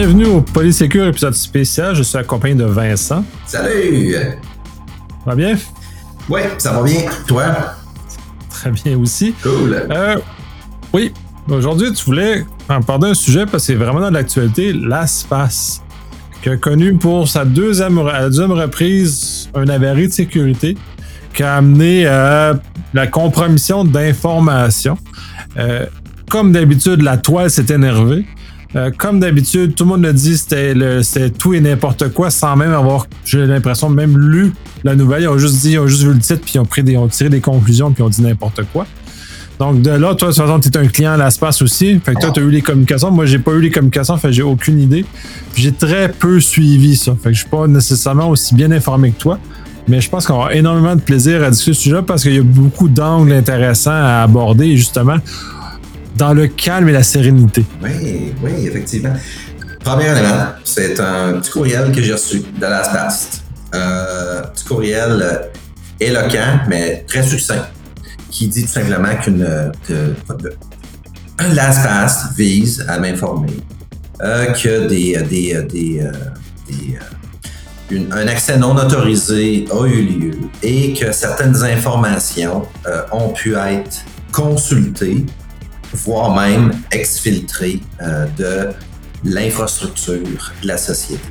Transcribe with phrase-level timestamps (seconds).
[0.00, 1.92] Bienvenue au Polysecure épisode spécial.
[1.96, 3.24] Je suis accompagné de Vincent.
[3.44, 4.12] Salut!
[4.12, 4.30] Ça
[5.26, 5.56] va bien?
[6.28, 7.00] Oui, ça va bien.
[7.26, 7.46] Toi?
[8.48, 9.34] Très bien aussi.
[9.42, 9.88] Cool.
[9.90, 10.16] Euh,
[10.92, 11.12] oui,
[11.48, 15.82] aujourd'hui, tu voulais en parler d'un sujet parce que c'est vraiment dans l'actualité, l'ASPAS,
[16.42, 20.78] qui a connu pour sa deuxième, la deuxième reprise un avarie de sécurité
[21.34, 22.56] qui a amené à
[22.94, 24.96] la compromission d'informations.
[25.56, 25.86] Euh,
[26.30, 28.26] comme d'habitude, la toile s'est énervée.
[28.76, 31.00] Euh, comme d'habitude, tout le monde a dit c'était le-
[31.30, 34.52] tout et n'importe quoi sans même avoir, j'ai l'impression, même lu
[34.84, 35.22] la nouvelle.
[35.22, 36.96] Ils ont juste dit, ils ont juste vu le titre, puis ils ont, pris des,
[36.96, 38.86] ont tiré des conclusions, puis ils ont dit n'importe quoi.
[39.58, 41.98] Donc de là, toi, de toute façon, tu un client à l'ASPAS aussi.
[41.98, 43.10] Fait que toi, tu as eu les communications.
[43.10, 45.04] Moi, j'ai pas eu les communications, fait j'ai aucune idée.
[45.56, 47.16] J'ai très peu suivi ça.
[47.20, 49.38] Fait que je suis pas nécessairement aussi bien informé que toi.
[49.88, 52.38] Mais je pense qu'on avoir énormément de plaisir à discuter ce sujet parce qu'il y
[52.38, 55.16] a beaucoup d'angles intéressants à aborder, justement,
[56.18, 57.64] dans le calme et la sérénité.
[57.82, 59.14] Oui, oui, effectivement.
[59.84, 63.42] Premier élément, c'est un petit courriel que j'ai reçu de LastPass.
[63.74, 65.40] Euh, petit courriel
[66.00, 67.66] éloquent, mais très succinct,
[68.30, 69.46] qui dit tout simplement qu'une
[71.40, 73.52] un LastPass vise à m'informer
[74.22, 76.10] euh, que des, des, des, euh,
[78.10, 82.66] un accès non autorisé a eu lieu et que certaines informations
[83.12, 85.24] ont pu être consultées
[85.92, 88.68] voire même exfiltré euh, de
[89.24, 90.20] l'infrastructure
[90.62, 91.28] de la société.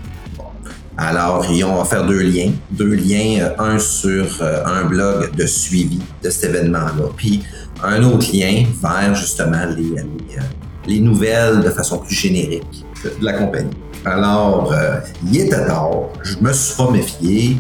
[0.97, 2.51] Alors, ils ont offert deux liens.
[2.71, 7.43] Deux liens, euh, un sur euh, un blog de suivi de cet événement-là, puis
[7.83, 13.33] un autre lien vers justement les, les, les nouvelles de façon plus générique de, la
[13.33, 13.77] compagnie.
[14.05, 14.73] Alors,
[15.25, 15.91] il était tard,
[16.23, 17.57] je me suis pas méfié.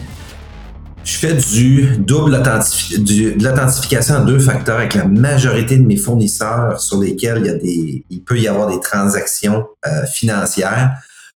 [1.07, 5.85] Je fais du double authentifi- du- de l'authentification à deux facteurs avec la majorité de
[5.85, 10.05] mes fournisseurs sur lesquels il, y a des, il peut y avoir des transactions euh,
[10.05, 10.97] financières.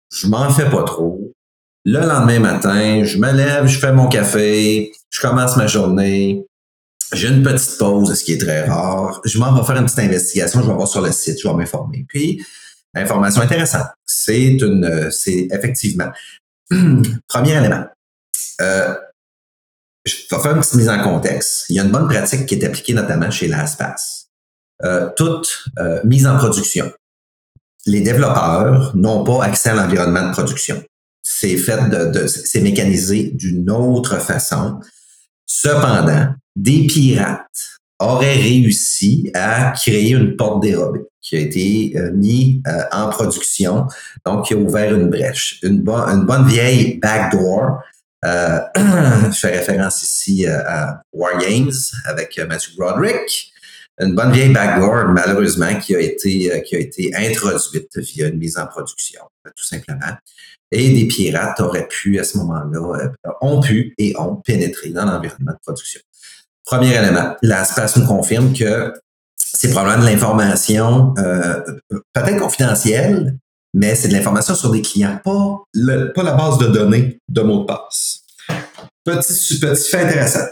[0.09, 1.33] Je m'en fais pas trop.
[1.83, 6.45] Le lendemain matin, je me lève, je fais mon café, je commence ma journée.
[7.11, 9.19] J'ai une petite pause, ce qui est très rare.
[9.25, 11.53] Je m'en vais faire une petite investigation, je vais voir sur le site, je vais
[11.53, 12.05] m'informer.
[12.07, 12.41] Puis,
[12.95, 13.87] information intéressante.
[14.05, 16.09] C'est une, c'est effectivement.
[17.27, 17.83] Premier élément.
[18.61, 18.95] Euh,
[20.07, 21.65] je vais faire une petite mise en contexte.
[21.69, 24.27] Il y a une bonne pratique qui est appliquée notamment chez l'ASPAS.
[24.83, 26.91] Euh, toute euh, mise en production.
[27.85, 30.83] Les développeurs n'ont pas accès à l'environnement de production.
[31.23, 34.79] C'est fait de, c'est mécanisé d'une autre façon.
[35.45, 42.61] Cependant, des pirates auraient réussi à créer une porte dérobée qui a été euh, mise
[42.91, 43.87] en production,
[44.25, 47.79] donc qui a ouvert une brèche, une bonne vieille backdoor
[48.25, 48.59] euh,
[49.31, 51.71] je fais référence ici euh, à War Games
[52.05, 53.53] avec euh, Matthew Broderick.
[53.99, 58.55] Une bonne vieille backdoor, malheureusement, qui a été, qui a été introduite via une mise
[58.55, 60.15] en production, tout simplement.
[60.71, 63.11] Et des pirates auraient pu, à ce moment-là,
[63.41, 65.99] ont pu et ont pénétré dans l'environnement de production.
[66.63, 68.93] Premier élément, l'espace nous confirme que
[69.35, 73.39] c'est probablement de l'information peut-être confidentielle,
[73.77, 75.63] mais c'est de l'information sur des clients, pas,
[76.15, 78.21] pas la base de données de mots de passe.
[79.05, 80.47] Petit, fait intéressant.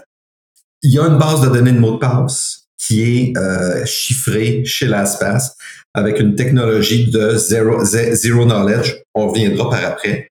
[0.84, 4.64] Il y a une base de données de mots de passe qui est euh, chiffrée
[4.64, 5.56] chez LastPass
[5.96, 8.96] avec une technologie de zero, ze- zero knowledge.
[9.16, 10.30] On reviendra par après.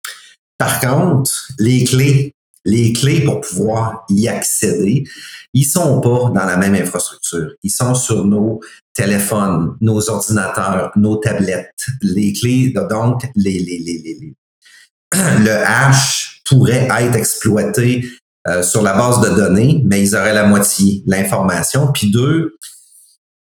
[0.56, 2.33] Par contre, les clés,
[2.65, 5.03] les clés pour pouvoir y accéder,
[5.53, 7.50] ils sont pas dans la même infrastructure.
[7.65, 8.60] Ils sont sur nos
[8.94, 11.87] téléphones, nos ordinateurs, nos tablettes.
[12.00, 14.34] Les clés, donc, les, les, les, les,
[15.44, 18.06] le hash pourrait être exploité
[18.47, 21.91] euh, sur la base de données, mais ils auraient la moitié l'information.
[21.93, 22.56] Puis deux,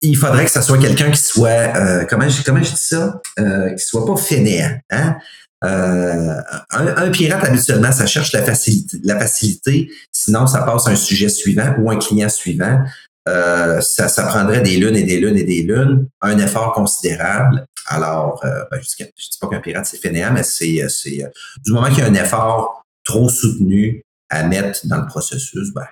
[0.03, 3.21] il faudrait que ce soit quelqu'un qui soit, euh, comment, je, comment je dis ça,
[3.39, 4.79] euh, qui soit pas fainéant.
[4.91, 5.17] Hein?
[5.65, 6.35] Euh,
[6.71, 10.97] un, un pirate, habituellement, ça cherche la facilité, la facilité, sinon ça passe à un
[10.97, 12.81] sujet suivant ou un client suivant.
[13.29, 17.65] Euh, ça, ça prendrait des lunes et des lunes et des lunes, un effort considérable.
[17.87, 21.25] Alors, euh, ben, je je dis pas qu'un pirate c'est fainéant, mais c'est, euh, c'est
[21.65, 25.87] du moment qu'il y a un effort trop soutenu à mettre dans le processus, ben,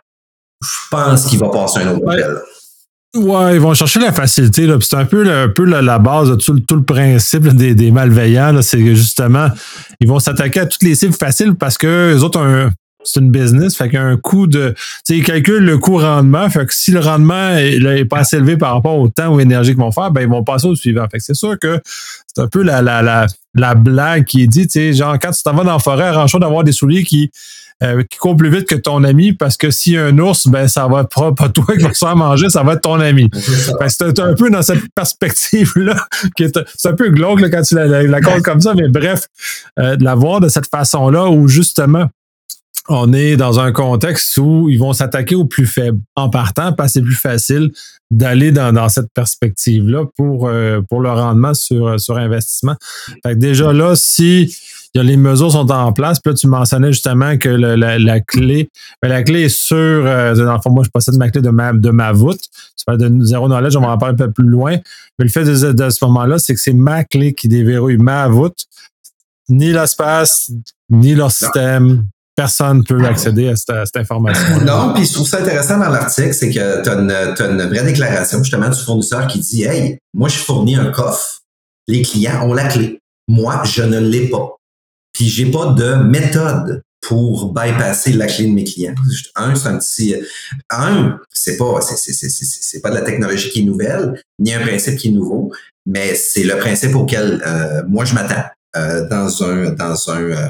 [0.62, 2.38] je pense qu'il va passer un autre appel.
[3.14, 4.66] Ouais, ils vont chercher la facilité.
[4.66, 6.76] là, puis C'est un peu, le- un peu la, la base de tout, le- tout
[6.76, 8.52] le principe là, des, des malveillants.
[8.52, 9.48] là, C'est que justement,
[10.00, 12.70] ils vont s'attaquer à toutes les cibles faciles parce que les autres ont un-
[13.04, 14.74] c'est une business, fait qu'il y a un coût de.
[14.76, 16.48] Tu sais, ils calculent le coût rendement.
[16.50, 19.72] Fait que si le rendement est, pas assez élevé par rapport au temps ou énergie
[19.72, 21.06] qu'ils vont faire, ben ils vont passer au suivant.
[21.10, 21.80] Fait que c'est sûr que
[22.26, 25.30] c'est un peu la, la, la, la blague qui est dit, tu sais, genre quand
[25.30, 27.30] tu t'en vas dans la forêt, arrange d'avoir des souliers qui
[27.82, 30.46] euh, qui court plus vite que ton ami parce que s'il y a un ours,
[30.46, 33.00] ben ça va être pas toi qui va se faire manger, ça va être ton
[33.00, 33.28] ami.
[33.88, 35.96] C'est un peu dans cette perspective-là,
[36.38, 39.26] c'est un peu glauque quand tu la, la, comme ça, mais bref,
[39.80, 42.06] euh, de la voir de cette façon-là où justement
[42.88, 46.90] on est dans un contexte où ils vont s'attaquer aux plus faibles en partant parce
[46.90, 47.70] que c'est plus facile
[48.10, 52.76] d'aller dans, dans, cette perspective-là pour, euh, pour le rendement sur, sur investissement.
[53.24, 54.54] Fait que déjà là, si
[54.94, 56.20] les mesures sont en place.
[56.20, 58.68] Puis là, tu mentionnais justement que la, clé,
[59.00, 61.50] ben, la clé est sur, euh, dans le fond, moi, je possède ma clé de
[61.50, 62.42] ma, de ma voûte.
[62.76, 64.76] Tu parles de zéro knowledge, on va en parler un peu plus loin.
[65.18, 68.66] Mais le fait de, ce moment-là, c'est que c'est ma clé qui déverrouille ma voûte.
[69.48, 70.50] Ni l'espace,
[70.90, 74.60] ni leur système, personne ne peut accéder à cette, information.
[74.64, 78.42] Non, puis je trouve ça intéressant dans l'article, c'est que tu as, une vraie déclaration
[78.42, 81.40] justement du fournisseur qui dit Hey, moi je fournis un coffre.
[81.88, 82.98] Les clients ont la clé.
[83.28, 84.56] Moi, je ne l'ai pas.
[85.12, 88.94] Puis j'ai pas de méthode pour bypasser la clé de mes clients.
[89.34, 90.14] Un, c'est un petit.
[90.70, 94.60] Un, c'est pas, c'est, c'est, c'est, pas de la technologie qui est nouvelle, ni un
[94.60, 95.52] principe qui est nouveau,
[95.84, 98.44] mais c'est le principe auquel euh, moi je m'attends
[98.76, 100.48] euh, dans un dans un euh,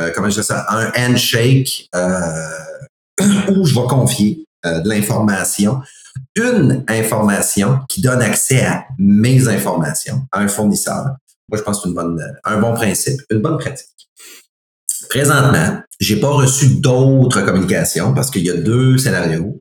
[0.00, 1.88] euh comment je dis ça, un handshake
[3.50, 5.80] où je vais confier de l'information,
[6.36, 11.16] une information qui donne accès à mes informations à un fournisseur
[11.50, 13.88] moi, je pense que c'est un bon principe, une bonne pratique.
[15.08, 19.58] Présentement, j'ai pas reçu d'autres communications parce qu'il y a deux scénarios.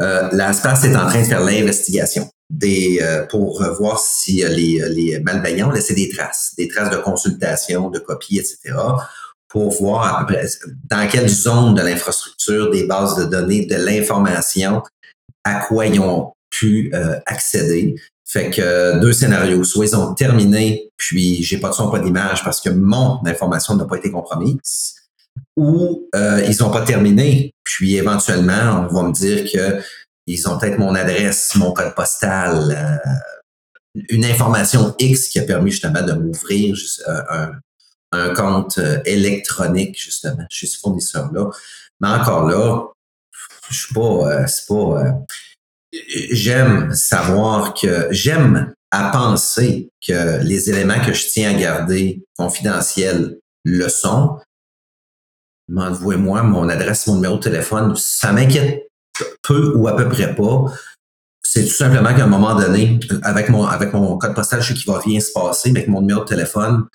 [0.00, 2.30] Euh, la SPAS est en train de faire l'investigation
[2.64, 7.90] euh, pour voir si les, les malveillants ont laissé des traces, des traces de consultation,
[7.90, 8.74] de copies, etc.,
[9.50, 10.30] pour voir
[10.88, 14.82] dans quelle zone de l'infrastructure, des bases de données, de l'information,
[15.44, 17.96] à quoi ils ont pu euh, accéder.
[18.30, 19.64] Fait que euh, deux scénarios.
[19.64, 23.74] Soit ils ont terminé, puis j'ai pas de son, pas d'image parce que mon information
[23.74, 24.94] n'a pas été compromise.
[25.56, 29.82] Ou euh, ils ont pas terminé, puis éventuellement, on va me dire que
[30.28, 35.72] ils ont peut-être mon adresse, mon code postal, euh, une information X qui a permis
[35.72, 36.76] justement de m'ouvrir
[37.30, 37.50] un,
[38.12, 41.50] un, compte électronique, justement, chez ce fournisseur-là.
[42.00, 42.86] Mais encore là,
[43.68, 45.24] je suis pas, c'est pas
[45.92, 53.38] j'aime savoir que j'aime à penser que les éléments que je tiens à garder confidentiels
[53.64, 54.38] le sont.
[55.68, 57.94] M'envoie-moi mon adresse, mon numéro de téléphone.
[57.96, 58.88] Ça m'inquiète
[59.42, 60.64] peu ou à peu près pas.
[61.42, 64.74] C'est tout simplement qu'à un moment donné, avec mon, avec mon code postal, je sais
[64.74, 66.86] qu'il va rien se passer, mais avec mon numéro de téléphone,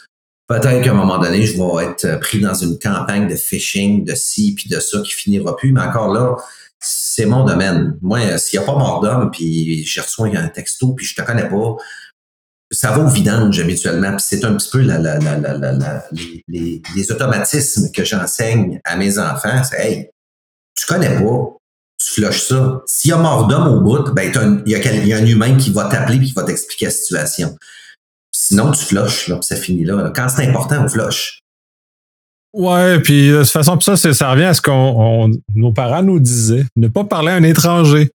[0.47, 4.15] peut-être qu'à un moment donné, je vais être pris dans une campagne de phishing, de
[4.15, 5.71] ci, puis de ça qui finira plus.
[5.71, 6.35] Mais encore là,
[6.79, 7.97] c'est mon domaine.
[8.01, 11.15] Moi, euh, s'il n'y a pas mort d'homme, puis j'ai reçu un texto, puis je
[11.15, 11.75] te connais pas,
[12.71, 14.11] ça va au vidange habituellement.
[14.11, 16.03] Puis c'est un petit peu la, la, la,
[16.47, 19.63] les, les, automatismes que j'enseigne à mes enfants.
[19.63, 20.09] C'est Hey,
[20.75, 21.57] tu connais pas,
[21.97, 22.81] tu flushes ça.
[22.85, 24.31] S'il y a mort d'homme au bout, ben
[24.65, 27.57] il y, y, a un humain qui va t'appeler et qui va t'expliquer la situation.
[28.37, 30.11] Sinon, tu flushes, là, puis ça finit là.
[30.13, 31.39] Quand c'est important, on flush.
[32.53, 36.65] Ouais, puis de toute façon, ça, ça revient à ce qu'on nos parents nous disaient,
[36.75, 38.11] ne pas parler à un étranger.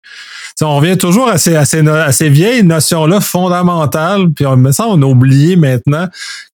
[0.60, 5.08] on revient toujours à ces, à ces, vieilles notions-là fondamentales, puis on me semble on
[5.08, 6.06] a oublié maintenant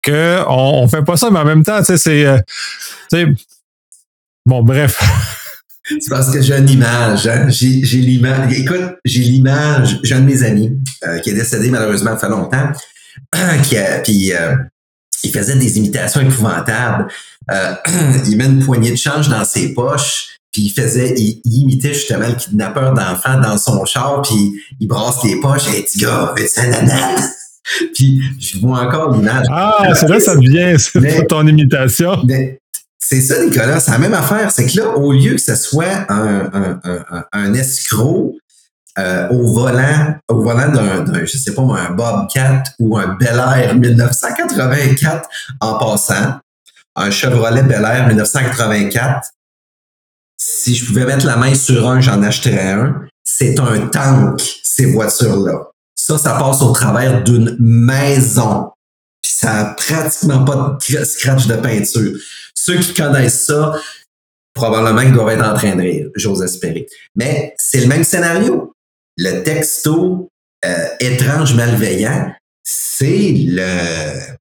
[0.04, 2.24] qu'on on fait pas ça, mais en même temps, c'est.
[2.24, 3.26] Euh,
[4.44, 5.02] bon, bref.
[5.88, 7.46] C'est parce que j'ai une image, hein?
[7.48, 8.52] J'ai, l'image.
[8.58, 10.00] Écoute, j'ai l'image.
[10.02, 12.72] J'ai un de mes amis euh, qui est décédé malheureusement il fait longtemps.
[13.64, 14.56] qui a, puis euh,
[15.22, 17.08] il faisait des imitations épouvantables.
[17.50, 17.74] Euh,
[18.26, 22.28] il met une poignée de change dans ses poches, puis il faisait, il, imitait justement
[22.28, 25.68] le kidnappeur d'enfants dans son char, puis il brasse les poches.
[25.74, 26.86] et petit gars, fais un
[27.94, 29.46] Puis je vois encore l'image.
[29.50, 32.22] Ah, c'est là ça devient, c'est ton imitation.
[32.98, 34.50] c'est ça, Nicolas, c'est la même affaire.
[34.50, 38.36] C'est que là, au lieu que ce soit un, un, un, un escroc
[38.98, 43.74] euh, au volant, au volant d'un, je sais pas, un Bobcat ou un Bel Air
[43.74, 45.28] 1984
[45.60, 46.38] en passant,
[46.94, 49.28] un Chevrolet Bel Air 1984.
[50.38, 53.02] Si je pouvais mettre la main sur un, j'en achèterais un.
[53.22, 55.70] C'est un tank, ces voitures-là.
[55.94, 58.70] Ça, ça passe au travers d'une maison.
[59.20, 62.18] Puis ça a pratiquement pas de scratch de peinture.
[62.54, 63.74] Ceux qui connaissent ça,
[64.54, 66.86] probablement qu'ils doivent être en train de rire, j'ose espérer.
[67.14, 68.72] Mais c'est le même scénario
[69.16, 70.30] le texto
[70.64, 72.32] euh, étrange malveillant,
[72.62, 74.36] c'est le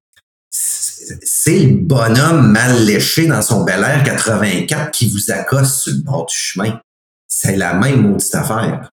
[0.49, 5.99] c'est le bonhomme mal léché dans son Bel Air 84 qui vous accoste sur le
[5.99, 6.79] bord du chemin.
[7.27, 8.89] C'est la même maudite affaire.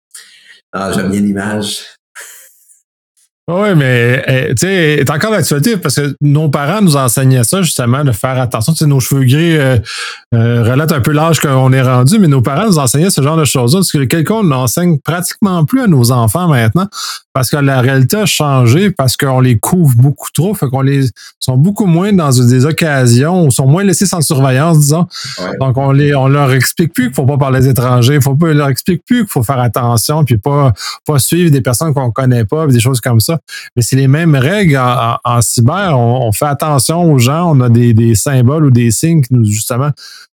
[0.72, 1.84] Ah, j'aime bien l'image.
[3.48, 7.60] Oui, mais eh, tu sais, est encore d'actualité parce que nos parents nous enseignaient ça
[7.60, 8.72] justement de faire attention.
[8.72, 9.78] Tu sais, nos cheveux gris euh,
[10.32, 13.36] euh, relatent un peu l'âge qu'on est rendu, mais nos parents nous enseignaient ce genre
[13.36, 16.86] de choses-là parce que quelqu'un n'enseigne pratiquement plus à nos enfants maintenant
[17.32, 21.06] parce que la réalité a changé parce qu'on les couvre beaucoup trop, fait qu'on les
[21.40, 25.06] sont beaucoup moins dans des occasions, ou sont moins laissés sans surveillance, disons.
[25.58, 28.52] Donc on les, on leur explique plus qu'il faut pas parler des étrangers, faut pas
[28.52, 30.72] leur explique plus qu'il faut faire attention, puis pas
[31.06, 33.31] pas suivre des personnes qu'on connaît pas, des choses comme ça.
[33.76, 35.98] Mais c'est les mêmes règles en, cyber.
[35.98, 39.90] On, fait attention aux gens, on a des, symboles ou des signes qui nous justement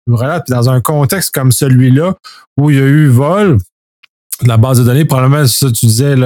[0.07, 0.45] nous relatent.
[0.47, 2.15] Puis dans un contexte comme celui-là
[2.59, 3.59] où il y a eu vol,
[4.43, 6.17] la base de données, probablement, ça, tu disais,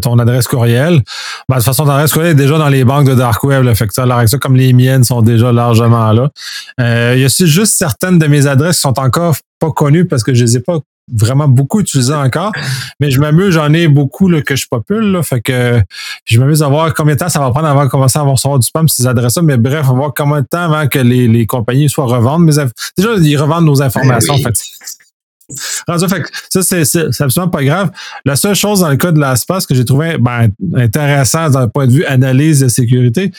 [0.00, 1.02] ton adresse courriel.
[1.48, 3.64] Ben, de toute façon, ton adresse courriel est déjà dans les banques de Dark Web.
[3.64, 4.06] Là, fait que ça,
[4.40, 6.30] comme les miennes sont déjà largement là.
[6.80, 10.22] Euh, il y a juste certaines de mes adresses qui sont encore pas connues parce
[10.22, 10.78] que je les ai pas
[11.14, 12.52] vraiment beaucoup utilisées encore.
[13.00, 15.12] Mais je m'amuse, j'en ai beaucoup là, que je popule.
[15.12, 15.80] Là, fait que
[16.24, 18.58] je m'amuse à voir combien de temps ça va prendre avant de commencer à recevoir
[18.58, 19.42] du spam ces adresses-là.
[19.42, 22.44] Mais bref, on va voir combien de temps avant que les, les compagnies soient revendent.
[22.44, 22.52] Mais
[22.96, 24.34] déjà, ils revendent nos informations.
[24.34, 24.54] En fait
[25.96, 27.90] ça, c'est absolument pas grave.
[28.24, 31.86] La seule chose dans le cas de l'espace que j'ai trouvé ben, intéressant d'un point
[31.86, 33.32] de vue analyse de sécurité,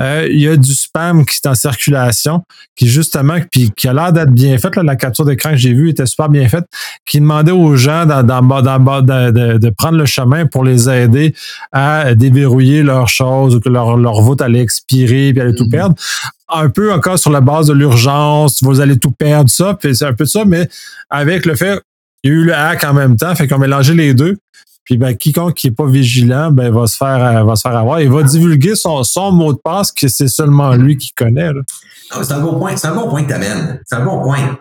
[0.00, 2.42] euh, il y a du spam qui est en circulation,
[2.76, 4.76] qui justement, puis qui a l'air d'être bien fait.
[4.76, 6.64] la capture d'écran que j'ai vue était super bien faite,
[7.06, 11.34] qui demandait aux gens dans, dans, dans, de, de, prendre le chemin pour les aider
[11.72, 15.70] à déverrouiller leurs choses ou que leur, leur vote allait expirer puis allait tout mm-hmm.
[15.70, 15.94] perdre
[16.48, 20.04] un peu encore sur la base de l'urgence, vous allez tout perdre, ça, puis c'est
[20.04, 20.68] un peu ça, mais
[21.10, 21.80] avec le fait
[22.24, 24.38] qu'il y a eu le hack en même temps, fait qu'on mélangé les deux.
[24.84, 27.76] Puis ben, quiconque qui n'est pas vigilant, ben, va se faire euh, va se faire
[27.76, 28.00] avoir.
[28.00, 31.50] Il va divulguer son, mot de passe que c'est seulement lui qui connaît.
[32.10, 32.76] C'est un bon point.
[32.76, 33.80] C'est un bon point que tu amènes.
[33.86, 34.58] C'est un bon point.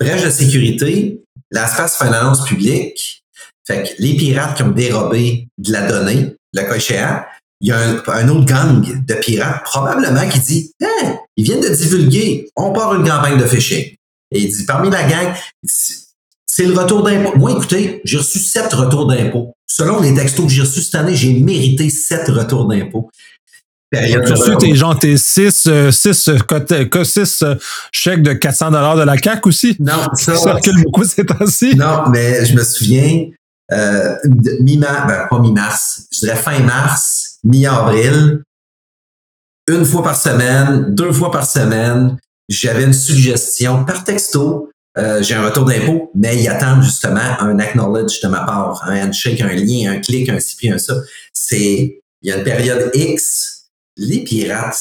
[0.00, 3.22] brèche de sécurité, l'espace finance publique,
[3.66, 7.26] fait que les pirates qui ont dérobé de la donnée, le cas
[7.60, 11.74] il y a un, autre gang de pirates, probablement, qui dit Hein, ils viennent de
[11.74, 13.96] divulguer, on part une campagne de phishing.
[14.30, 15.34] Et il dit Parmi la gang,
[16.48, 17.36] c'est le retour d'impôt.
[17.36, 19.54] Moi, écoutez, j'ai reçu sept retours d'impôt.
[19.66, 23.10] Selon les textos que j'ai reçus cette année, j'ai mérité sept retours d'impôt.
[23.92, 26.30] Tu as reçu tes, genre, tes 6 six,
[27.04, 27.44] six,
[27.92, 29.76] chèques de 400 de la CAC aussi?
[29.78, 30.36] Non, ça.
[30.36, 31.74] Ça recule beaucoup ces temps-ci?
[31.76, 33.26] Non, mais je me souviens,
[33.72, 34.14] euh,
[34.60, 38.42] mi-mars, ben, pas mi-mars, je dirais fin mars, mi-avril,
[39.68, 42.16] une fois par semaine, deux fois par semaine,
[42.48, 44.70] j'avais une suggestion par texto.
[44.98, 49.06] Euh, j'ai un retour d'impôt, mais ils attendent justement un acknowledge de ma part, un
[49.06, 50.94] handshake, un lien, un clic, un ci puis un ça.
[51.32, 53.68] C'est, il y a une période X.
[53.96, 54.78] Les pirates,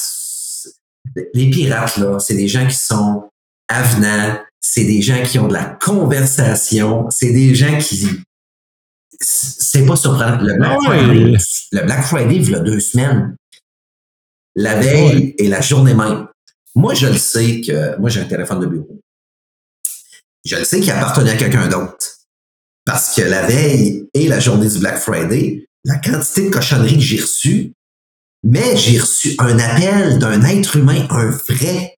[1.34, 3.30] les pirates là, c'est des gens qui sont
[3.68, 8.08] avenants, c'est des gens qui ont de la conversation, c'est des gens qui
[9.20, 10.38] c'est pas surprenant.
[10.40, 11.38] Le Black, Friday,
[11.72, 13.36] le Black Friday, il y a deux semaines,
[14.56, 16.28] la veille et la journée même.
[16.76, 19.00] Moi, je le sais que, moi, j'ai un téléphone de bureau.
[20.48, 22.20] Je le sais qu'il appartenait à quelqu'un d'autre.
[22.86, 27.04] Parce que la veille et la journée du Black Friday, la quantité de cochonneries que
[27.04, 27.74] j'ai reçues,
[28.44, 31.96] mais j'ai reçu un appel d'un être humain, un vrai.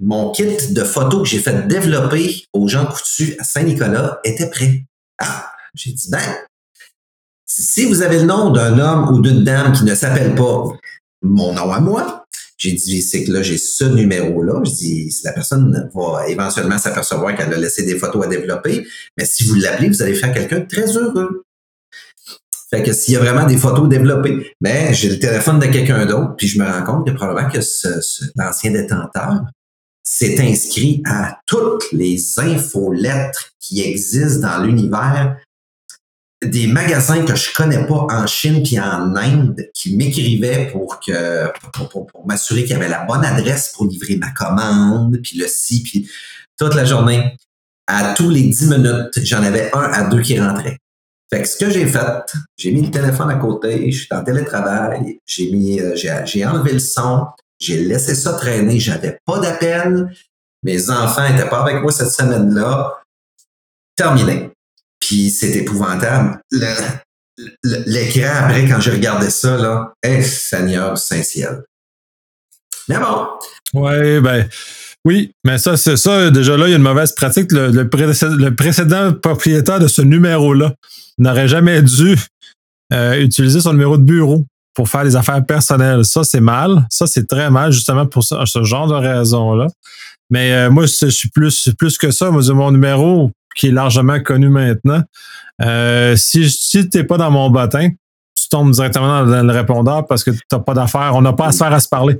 [0.00, 4.86] Mon kit de photos que j'ai fait développer aux gens coutus à Saint-Nicolas était prêt.
[5.18, 6.22] Ah, j'ai dit, ben,
[7.44, 10.64] si vous avez le nom d'un homme ou d'une dame qui ne s'appelle pas
[11.20, 12.17] mon nom à moi,
[12.58, 14.60] j'ai dit, c'est que là, j'ai ce numéro-là.
[14.64, 18.84] Je dis, la personne va éventuellement s'apercevoir qu'elle a laissé des photos à développer,
[19.16, 21.44] mais si vous l'appelez, vous allez faire quelqu'un de très heureux.
[22.70, 26.04] Fait que s'il y a vraiment des photos développées, mais j'ai le téléphone de quelqu'un
[26.04, 27.60] d'autre, puis je me rends compte que probablement que
[28.36, 29.40] l'ancien détenteur
[30.02, 35.36] s'est inscrit à toutes les infolettres qui existent dans l'univers
[36.44, 41.50] des magasins que je connais pas en Chine puis en Inde qui m'écrivaient pour que
[41.88, 45.82] pour, m'assurer qu'il y avait la bonne adresse pour livrer ma commande puis le si
[45.82, 46.08] puis
[46.56, 47.36] toute la journée.
[47.90, 50.78] À tous les dix minutes j'en avais un à deux qui rentraient.
[51.30, 54.22] Fait que ce que j'ai fait j'ai mis le téléphone à côté je suis en
[54.22, 57.26] télétravail j'ai mis euh, j'ai enlevé le son
[57.58, 60.14] j'ai laissé ça traîner j'avais pas d'appel
[60.62, 62.94] mes enfants étaient pas avec moi cette semaine là
[63.96, 64.50] terminé
[65.00, 66.40] puis c'est épouvantable.
[67.62, 71.62] L'écran, après, quand je regardais ça, là, eh, Seigneur Saint-Ciel.
[72.88, 73.28] Mais bon.
[73.80, 74.48] Ouais, ben.
[75.04, 76.30] Oui, mais ça, c'est ça.
[76.30, 77.52] Déjà là, il y a une mauvaise pratique.
[77.52, 77.88] Le,
[78.54, 80.74] précédent, propriétaire de ce numéro-là
[81.18, 82.16] n'aurait jamais dû
[82.92, 86.04] euh, utiliser son numéro de bureau pour faire des affaires personnelles.
[86.04, 86.86] Ça, c'est mal.
[86.90, 89.68] Ça, c'est très mal, justement, pour ce, genre de raison-là.
[90.30, 92.30] Mais euh, moi, je suis plus, plus que ça.
[92.30, 95.02] Moi, j'ai mon numéro qui est largement connu maintenant.
[95.60, 100.06] Euh, si si tu n'es pas dans mon bottin, tu tombes directement dans le répondeur
[100.06, 101.12] parce que tu n'as pas d'affaires.
[101.14, 102.18] On n'a pas affaire à se parler.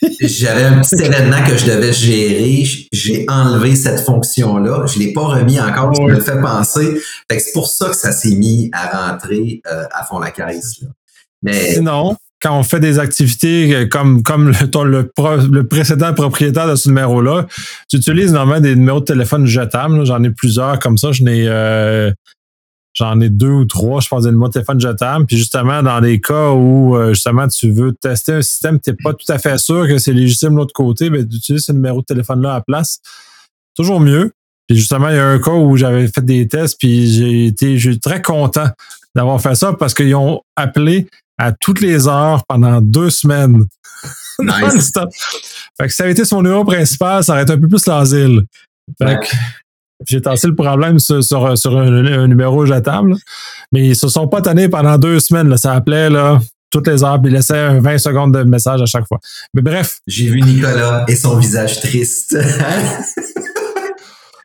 [0.20, 2.64] J'avais un petit événement que je devais gérer.
[2.92, 4.86] J'ai enlevé cette fonction-là.
[4.86, 5.94] Je ne l'ai pas remis encore.
[5.94, 7.00] Je me fait penser.
[7.30, 10.80] C'est pour ça que ça s'est mis à rentrer euh, à fond la caisse.
[11.42, 11.74] Mais...
[11.74, 15.10] Sinon, quand on fait des activités euh, comme, comme le,
[15.50, 17.46] le, précédent propriétaire de ce numéro-là,
[17.88, 20.04] tu utilises normalement des numéros de téléphone jetables.
[20.06, 21.12] J'en ai plusieurs comme ça.
[21.12, 22.12] Je n'ai euh,
[22.98, 25.24] J'en ai deux ou trois, je pense, des numéros de téléphone jetables.
[25.24, 28.96] Puis justement, dans des cas où euh, justement tu veux tester un système, tu n'es
[28.96, 32.00] pas tout à fait sûr que c'est légitime de l'autre côté, mais d'utiliser ce numéro
[32.00, 32.98] de téléphone-là à la place,
[33.76, 34.32] toujours mieux.
[34.66, 37.78] Puis justement, il y a un cas où j'avais fait des tests, puis j'ai été
[38.00, 38.66] très content
[39.14, 41.06] d'avoir fait ça parce qu'ils ont appelé
[41.38, 43.64] à toutes les heures pendant deux semaines.
[44.40, 44.92] Nice.
[44.92, 47.84] fait que si ça avait été son numéro principal, ça aurait été un peu plus
[47.86, 48.42] l'asile.
[48.96, 49.26] Fait que
[50.06, 53.16] j'ai tassé le problème sur, sur, un, numéro jetable.
[53.72, 55.48] Mais ils se sont pas tannés pendant deux semaines.
[55.48, 55.56] Là.
[55.56, 56.38] Ça appelait là,
[56.70, 59.18] toutes les heures, puis ils laissaient 20 secondes de message à chaque fois.
[59.54, 59.98] Mais bref.
[60.06, 62.38] J'ai vu Nicolas et son visage triste.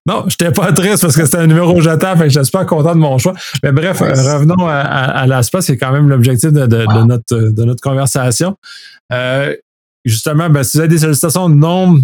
[0.06, 2.66] Non, je n'étais pas triste parce que c'était un numéro jetable, fait que j'étais super
[2.66, 3.34] content de mon choix.
[3.64, 7.82] Mais bref, revenons à, à, l'ASPA, c'est quand même l'objectif de, de, notre, de notre
[7.82, 8.58] conversation.
[9.14, 9.56] Euh,
[10.04, 11.98] justement, ben, si vous avez des sollicitations non,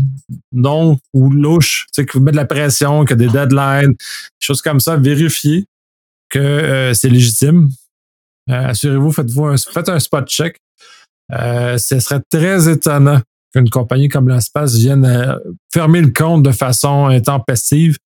[0.54, 3.96] non ou louches, tu sais, que vous mettez de la pression, que des deadlines, des
[4.40, 5.66] choses comme ça, vérifiez
[6.30, 7.70] que euh, c'est légitime.
[8.50, 10.58] Euh, assurez-vous, faites-vous un, faites un spot check.
[11.34, 13.22] Euh, ce serait très étonnant
[13.54, 15.38] qu'une compagnie comme l'Espace vienne
[15.74, 17.98] fermer le compte de façon intempestive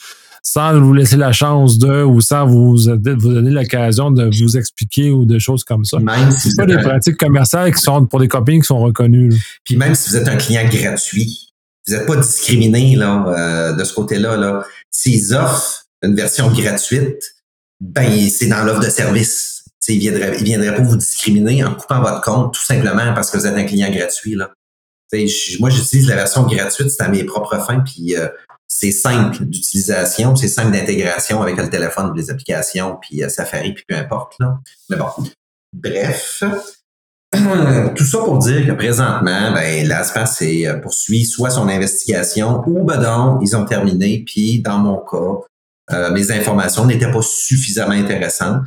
[0.46, 5.10] sans vous laisser la chance de ou sans vous, vous donner l'occasion de vous expliquer
[5.10, 6.00] ou de choses comme ça.
[6.00, 9.34] Même si c'est pas des pratiques commerciales qui sont pour des compagnies qui sont reconnues.
[9.64, 11.54] Puis même si vous êtes un client gratuit,
[11.88, 14.36] vous n'êtes pas discriminé là, euh, de ce côté-là.
[14.36, 14.64] Là.
[14.92, 17.36] S'ils offrent une version gratuite,
[17.80, 19.64] ben c'est dans l'offre de service.
[19.88, 23.38] ils ne viendraient, viendraient pas vous discriminer en coupant votre compte tout simplement parce que
[23.38, 24.36] vous êtes un client gratuit.
[24.36, 24.52] Là.
[25.60, 28.28] Moi, j'utilise la version gratuite, c'est à mes propres fins, puis euh,
[28.68, 33.84] c'est simple d'utilisation, c'est simple d'intégration avec le téléphone, les applications, puis euh, Safari, puis
[33.88, 34.34] peu importe.
[34.40, 34.60] Là.
[34.90, 35.10] Mais bon,
[35.74, 36.44] bref.
[37.96, 43.00] Tout ça pour dire que présentement, ben, l'ASPAS euh, poursuit soit son investigation ou ben
[43.02, 48.64] non, ils ont terminé, puis dans mon cas, mes informations n'étaient pas suffisamment intéressantes.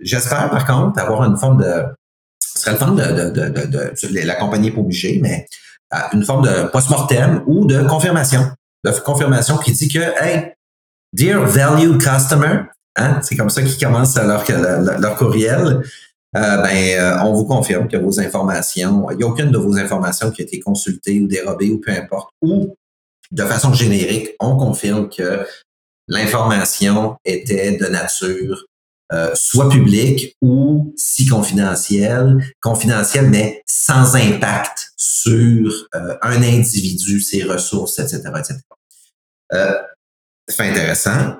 [0.00, 1.84] J'espère par contre avoir une forme de.
[2.40, 5.46] Ce serait une forme de, de, de, de, la compagnie n'est pas obligée, mais
[6.12, 8.50] une forme de post-mortem ou de confirmation.
[8.84, 10.52] De confirmation qui dit que, hey,
[11.12, 12.62] dear value customer,
[12.96, 14.44] hein, c'est comme ça qu'ils commencent leur,
[15.00, 15.82] leur, courriel,
[16.36, 19.76] euh, ben, euh, on vous confirme que vos informations, il n'y a aucune de vos
[19.78, 22.74] informations qui a été consultée ou dérobée ou peu importe, ou
[23.30, 25.44] de façon générique, on confirme que
[26.08, 28.66] l'information était de nature
[29.12, 35.88] euh, soit publique ou si confidentielle, confidentielle, mais sans impact sur
[36.22, 38.58] un individu, ses ressources, etc., etc.
[39.52, 39.74] Euh,
[40.48, 41.36] c'est intéressant.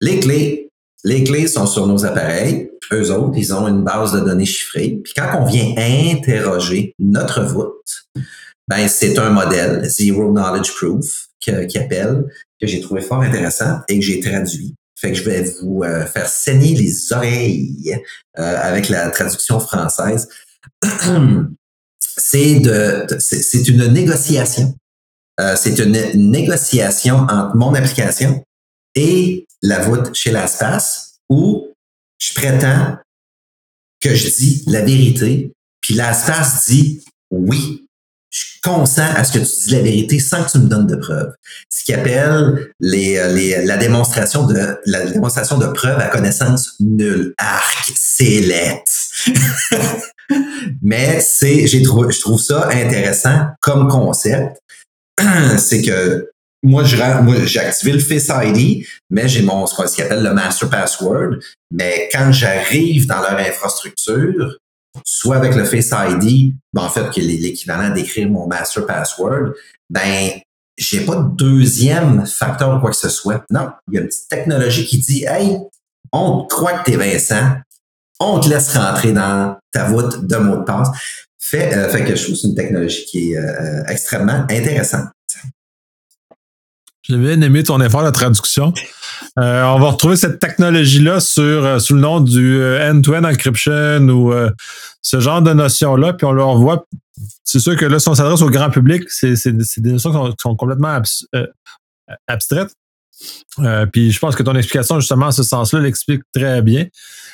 [0.00, 0.68] Les clés.
[1.04, 2.70] Les clés sont sur nos appareils.
[2.92, 5.00] Eux autres, ils ont une base de données chiffrée.
[5.02, 8.06] Puis quand on vient interroger notre voûte,
[8.68, 12.24] ben c'est un modèle Zero Knowledge Proof qui appelle,
[12.60, 14.74] que j'ai trouvé fort intéressant et que j'ai traduit.
[15.02, 17.94] Fait que je vais vous euh, faire saigner les oreilles
[18.38, 20.28] euh, avec la traduction française.
[21.98, 24.74] c'est de, c'est une négociation
[25.40, 28.44] euh, c'est une négociation entre mon application
[28.94, 31.72] et la voûte chez l'ASPAS où
[32.18, 32.98] je prétends
[34.00, 37.88] que je dis la vérité, puis l'ASPAS dit oui,
[38.32, 40.96] je consens à ce que tu dis la vérité sans que tu me donnes de
[40.96, 41.32] preuves.
[41.68, 47.34] Ce qui appelle les, les, la démonstration de la démonstration de preuves à connaissance nulle.
[47.36, 48.82] Arc, c'est.
[50.82, 54.58] Mais c'est, j'ai trouvé, je trouve ça intéressant comme concept.
[55.58, 60.32] c'est que moi, j'ai activé le Face ID, mais j'ai mon ce qu'on appelle le
[60.32, 61.38] Master Password.
[61.72, 64.58] Mais quand j'arrive dans leur infrastructure,
[65.04, 69.54] soit avec le Face ID, ben, en fait, qui est l'équivalent d'écrire mon Master Password,
[69.90, 70.30] ben
[70.76, 73.44] j'ai pas de deuxième facteur ou quoi que ce soit.
[73.50, 75.58] Non, il y a une petite technologie qui dit Hey,
[76.12, 77.56] on croit que tu es Vincent,
[78.20, 80.88] on te laisse rentrer dans ta voûte de mot de passe
[81.52, 85.08] fait, euh, fait que je trouve c'est une technologie qui est euh, extrêmement intéressante.
[87.02, 88.72] J'ai bien aimé ton effort de traduction.
[89.38, 94.08] Euh, on va retrouver cette technologie-là sur euh, sous le nom du euh, end-to-end encryption
[94.08, 94.32] ou
[95.00, 96.86] ce genre de notions-là, puis on leur voit.
[97.44, 100.56] C'est sûr que là, si on s'adresse au grand public, c'est des notions qui sont,
[100.56, 101.00] complètement
[102.26, 102.74] abstraites.
[103.92, 106.86] puis je pense que ton explication, justement, en ce sens-là, l'explique très bien.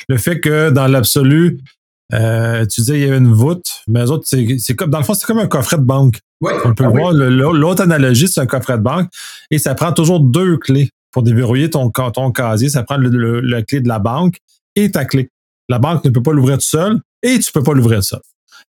[0.08, 1.58] Le fait que dans l'absolu,
[2.10, 5.26] tu disais il y a une voûte, mais autres, c'est comme dans le fond, c'est
[5.26, 6.18] comme un coffret de banque.
[6.40, 9.08] on peut ah voir l'autre analogie, c'est un coffret de banque,
[9.50, 13.80] et ça prend toujours deux clés pour déverrouiller ton, ton casier, ça prend la clé
[13.80, 14.36] de la banque
[14.74, 15.30] et ta clé.
[15.68, 18.20] La banque ne peut pas l'ouvrir tout seul et tu peux pas l'ouvrir tout seul.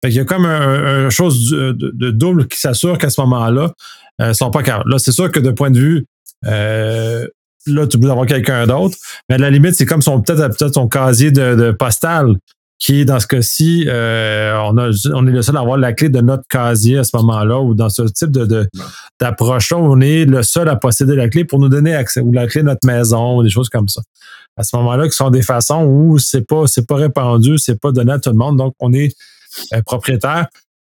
[0.03, 3.73] Qu'il y a comme un, chose de, double qui s'assure qu'à ce moment-là,
[4.21, 4.91] euh, ils sont pas capables.
[4.91, 6.07] Là, c'est sûr que de point de vue,
[6.47, 7.27] euh,
[7.67, 8.97] là, tu peux avoir quelqu'un d'autre,
[9.29, 12.37] mais à la limite, c'est comme son peut-être peut ton casier de postal
[12.79, 15.93] qui est dans ce cas-ci, euh, on, a, on est le seul à avoir la
[15.93, 18.69] clé de notre casier à ce moment-là, ou dans ce type de,
[19.21, 22.47] d'approche-là, on est le seul à posséder la clé pour nous donner accès, ou la
[22.47, 24.01] clé de notre maison, ou des choses comme ça.
[24.57, 27.91] À ce moment-là, qui sont des façons où c'est pas, c'est pas répandu, c'est pas
[27.91, 29.13] donné à tout le monde, donc on est
[29.73, 30.47] euh, propriétaire.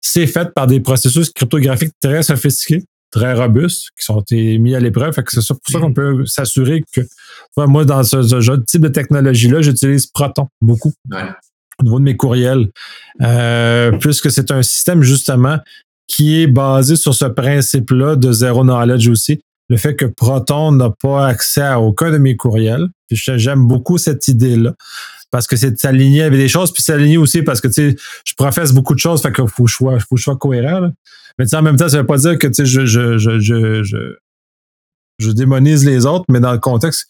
[0.01, 5.13] C'est fait par des processus cryptographiques très sophistiqués, très robustes, qui sont mis à l'épreuve.
[5.27, 7.01] C'est pour ça qu'on peut s'assurer que,
[7.57, 10.91] moi, dans ce, ce, type de technologie-là, j'utilise Proton beaucoup.
[11.09, 11.23] Ouais
[11.79, 12.69] au niveau de mes courriels,
[13.21, 15.59] euh, puisque c'est un système justement
[16.07, 19.41] qui est basé sur ce principe-là de zéro knowledge aussi.
[19.69, 22.87] Le fait que Proton n'a pas accès à aucun de mes courriels.
[23.11, 24.73] J'aime beaucoup cette idée-là
[25.31, 28.33] parce que c'est s'aligner avec des choses, puis s'aligner aussi parce que tu sais, je
[28.33, 30.89] professe beaucoup de choses, fait qu'il faut que faut que je sois cohérent.
[31.37, 34.15] Mais en même temps, ça veut pas dire que tu sais, je, je, je, je,
[35.19, 37.07] je, démonise les autres, mais dans le contexte,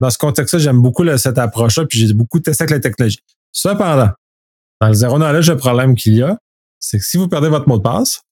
[0.00, 3.18] dans ce contexte-là, j'aime beaucoup cette approche-là, puis j'ai beaucoup testé avec la technologie.
[3.52, 4.10] Cependant,
[4.80, 6.38] dans le zéro knowledge, le problème qu'il y a,
[6.78, 8.22] c'est que si vous perdez votre mot de passe,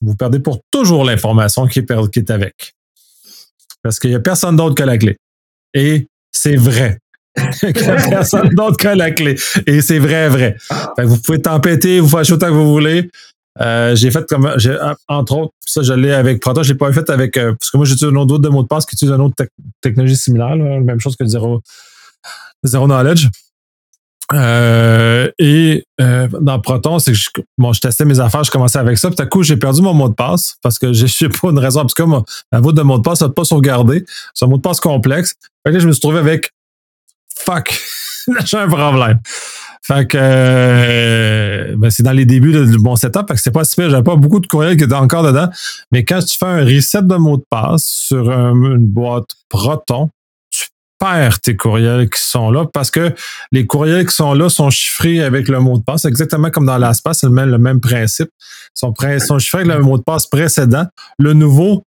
[0.00, 2.74] vous perdez pour toujours l'information qui est, avec.
[3.82, 5.16] Parce qu'il n'y a personne d'autre que la clé.
[5.74, 6.98] Et c'est vrai.
[7.62, 9.36] Il n'y a personne d'autre que la clé.
[9.66, 10.56] Et c'est vrai, vrai.
[10.98, 13.10] vous pouvez tempêter, vous fâcher autant que vous voulez.
[13.60, 14.48] Euh, j'ai fait comme,
[15.08, 17.76] entre autres, ça je l'ai avec Proton, je l'ai pas fait avec, euh, parce que
[17.76, 19.34] moi j'utilise un autre de mot de passe qui utilise une autre
[19.80, 21.60] technologie similaire, même chose que zéro,
[22.62, 23.26] zéro knowledge.
[24.34, 28.78] Euh, et euh, dans Proton, c'est que je, bon, je testais mes affaires, je commençais
[28.78, 29.10] avec ça.
[29.10, 31.58] Puis à coup, j'ai perdu mon mot de passe parce que je sais pas une
[31.58, 31.80] raison.
[31.80, 34.04] Parce que moi, ma voûte de mot de passe n'a pas sauvegardé.
[34.34, 35.34] C'est un mot de passe complexe.
[35.64, 36.50] Fait que là, je me suis trouvé avec
[37.38, 37.80] fuck,
[38.44, 39.20] j'ai un problème.
[39.82, 43.64] Fait que euh, ben, c'est dans les débuts de, mon setup, fait que c'est pas
[43.64, 43.88] super.
[43.88, 45.48] J'avais pas beaucoup de courriels qui étaient encore dedans.
[45.92, 50.10] Mais quand tu fais un reset de mot de passe sur une boîte Proton,
[50.98, 53.14] perds tes courriels qui sont là parce que
[53.52, 56.78] les courriels qui sont là sont chiffrés avec le mot de passe, exactement comme dans
[56.78, 58.28] l'espace, c'est le même, le même principe.
[58.40, 60.86] Ils sont, sont chiffrés avec le mot de passe précédent.
[61.18, 61.84] Le nouveau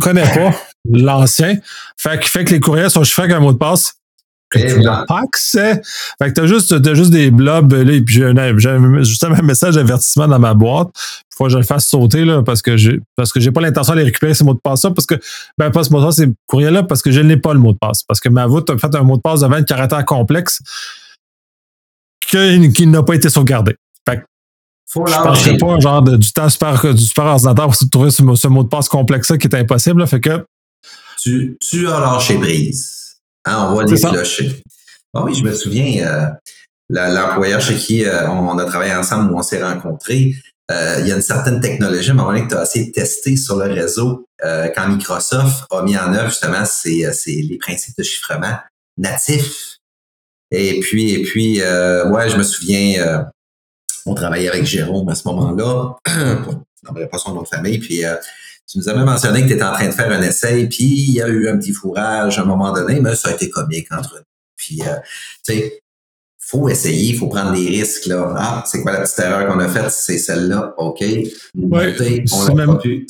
[0.00, 0.54] connaît pas
[0.90, 1.56] l'ancien.
[2.00, 3.97] Fait fait que les courriels sont chiffrés avec un mot de passe
[4.50, 5.80] que tu n'as pas accès.
[6.18, 9.74] Fait que t'as juste, t'as juste des blobs, là, et puis j'ai, justement un message
[9.74, 10.88] d'avertissement dans ma boîte.
[11.36, 13.94] Faut que je le fasse sauter, là, parce que j'ai, parce que j'ai pas l'intention
[13.94, 15.14] de récupérer ces mots de passe-là, parce que,
[15.56, 17.72] ben, pas ce mot de passe, ces courriels-là, parce que je n'ai pas le mot
[17.72, 18.02] de passe.
[18.02, 20.60] Parce que ma voûte a fait un mot de passe de 20 caractères complexe
[22.20, 23.76] qui n'a pas été sauvegardé.
[24.08, 24.22] Fait que,
[24.86, 28.10] faut je penserais pas un genre de, du temps super, du super ordinateur pour trouver
[28.10, 30.44] ce, mot de passe complexe-là qui est impossible, là, fait que.
[31.20, 33.07] Tu, tu as lâché prise.
[33.48, 34.62] Ah, on va les flusher.
[35.14, 36.26] Ah oui, je me souviens, euh,
[36.90, 40.34] l'employeur chez qui euh, on a travaillé ensemble, où on s'est rencontrés,
[40.70, 42.92] euh, il y a une certaine technologie, à un moment donné, que tu as assez
[42.92, 48.04] testé sur le réseau quand Microsoft a mis en œuvre justement c'est les principes de
[48.04, 48.56] chiffrement
[48.96, 49.78] natifs.
[50.52, 53.24] Et puis, et puis ouais, je me souviens,
[54.06, 58.04] on travaillait avec Jérôme à ce moment-là, je pas son nom de famille, puis
[58.68, 61.14] tu nous avais mentionné que tu étais en train de faire un essai, puis il
[61.14, 63.90] y a eu un petit fourrage à un moment donné, mais ça a été comique
[63.90, 64.24] entre nous.
[64.56, 64.96] Puis, euh,
[65.46, 65.82] tu sais,
[66.38, 68.06] faut essayer, il faut prendre des risques.
[68.06, 68.34] Là.
[68.36, 69.90] Ah, c'est quoi la petite erreur qu'on a faite?
[69.90, 70.74] C'est celle-là.
[70.76, 71.00] OK.
[71.00, 71.96] Ouais,
[72.32, 73.06] on l'a pas pu.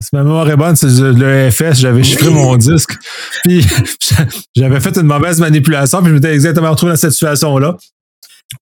[0.00, 2.96] Si ma mémoire est bonne, c'est le FS, j'avais chiffré mon disque.
[3.44, 3.66] Puis
[4.56, 7.76] j'avais fait une mauvaise manipulation, puis je m'étais exactement retrouvé dans cette situation-là.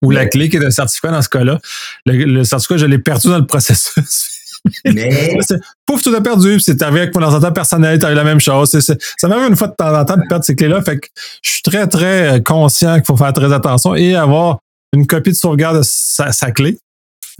[0.02, 1.60] Où la clé qui est un certificat dans ce cas-là,
[2.06, 4.35] le, le certificat, je l'ai perdu dans le processus.
[4.84, 5.38] Mais...
[5.86, 6.60] Pouf, tout a perdu.
[6.60, 8.70] C'est arrivé avec mon ordinateur personnel, t'as eu la même chose.
[8.70, 10.82] ça m'arrive une fois de temps en temps de perdre ces clés-là.
[10.82, 11.08] Fait que
[11.42, 14.58] je suis très, très euh, conscient qu'il faut faire très attention et avoir
[14.92, 16.78] une copie de sauvegarde de sa, clé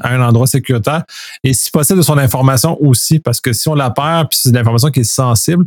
[0.01, 1.05] à un endroit sécuritaire
[1.43, 4.51] et si possible de son information aussi parce que si on la perd puis c'est
[4.51, 5.65] de l'information qui est sensible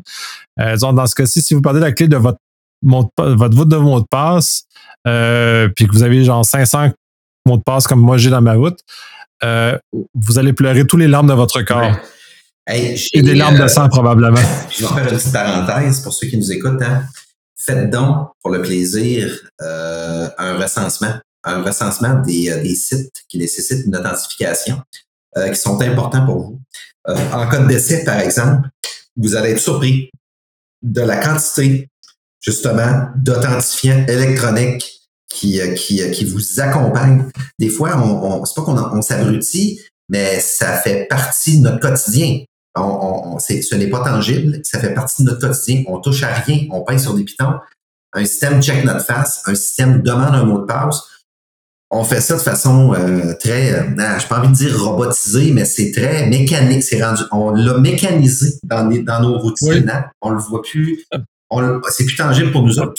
[0.60, 2.38] euh, dans ce cas-ci si vous perdez la clé de votre
[2.84, 4.66] mot de, votre voûte de mot de passe
[5.08, 6.92] euh, puis que vous avez genre 500
[7.48, 8.82] mots de passe comme moi j'ai dans ma voûte
[9.44, 9.78] euh,
[10.14, 11.96] vous allez pleurer tous les larmes de votre corps.
[12.68, 14.38] Hey, Et des larmes de sang, probablement.
[14.70, 16.82] Je vais faire une petite parenthèse pour ceux qui nous écoutent.
[16.82, 17.04] Hein.
[17.58, 21.16] Faites donc, pour le plaisir, euh, un recensement.
[21.44, 24.82] Un recensement des, des, sites qui nécessitent une authentification,
[25.38, 26.62] euh, qui sont importants pour vous.
[27.08, 28.68] Euh, en cas de décès, par exemple,
[29.16, 30.10] vous allez être surpris
[30.82, 31.90] de la quantité,
[32.42, 34.99] justement, d'authentifiants électroniques
[35.30, 37.26] qui, qui, qui vous accompagnent.
[37.60, 41.80] Des fois, on, on c'est pas qu'on on, s'abrutit, mais ça fait partie de notre
[41.80, 42.44] quotidien.
[42.76, 45.84] On, on, ce n'est pas tangible, ça fait partie de notre quotidien.
[45.88, 47.54] On touche à rien, on peint sur des pitons.
[48.14, 51.04] Un système check notre face, un système demande un mot de passe.
[51.92, 55.66] On fait ça de façon euh, très, euh, je pas envie de dire robotisée, mais
[55.66, 56.84] c'est très mécanique.
[56.84, 59.92] C'est rendu, on l'a mécanisé dans, les, dans nos routines.
[59.92, 60.10] Oui.
[60.22, 61.04] On le voit plus.
[61.90, 62.94] C'est plus tangible pour nous autres.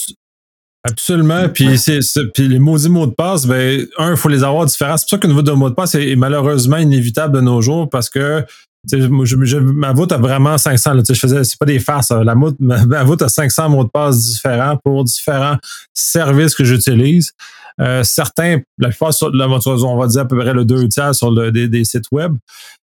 [0.82, 1.48] Absolument.
[1.48, 2.00] Puis, c'est,
[2.32, 4.96] puis les maudits mots de passe, ben, un, il faut les avoir différents.
[4.96, 7.90] C'est pour ça que le de mot de passe est malheureusement inévitable de nos jours
[7.90, 8.44] parce que
[8.90, 10.94] ma voûte a vraiment 500.
[10.94, 12.10] Là, je faisais, c'est pas des farces.
[12.10, 15.58] La, voûte, ma, voûte a 500 mots de passe différents pour différents
[15.92, 17.32] services que j'utilise.
[17.80, 21.30] Euh, certains, la plupart, sur, on va dire à peu près le deux tiers sur
[21.30, 22.36] le, des, des, sites web.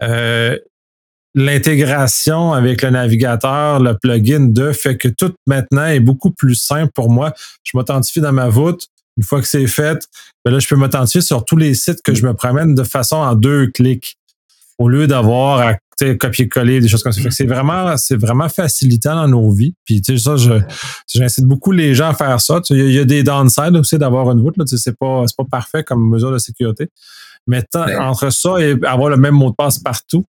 [0.03, 0.59] Euh,
[1.35, 6.93] l'intégration avec le navigateur, le plugin de fait que tout maintenant est beaucoup plus simple
[6.95, 7.33] pour moi.
[7.65, 8.89] Je m'authentifie dans ma voûte.
[9.17, 10.09] Une fois que c'est fait,
[10.45, 13.17] ben là, je peux m'authentifier sur tous les sites que je me promène de façon
[13.17, 14.17] en deux clics
[14.79, 15.75] au lieu d'avoir à
[16.19, 17.31] copier-coller des choses comme ça.
[17.31, 19.75] c'est vraiment, c'est vraiment facilitant dans nos vies.
[19.85, 20.53] Puis tu sais, ça, je,
[21.15, 22.61] j'incite beaucoup les gens à faire ça.
[22.71, 24.57] Il y, a des downsides aussi d'avoir une voûte.
[24.57, 26.89] Là, c'est pas, c'est pas parfait comme mesure de sécurité.
[27.47, 27.63] Mais
[28.01, 30.25] entre ça et avoir le même mot de passe partout,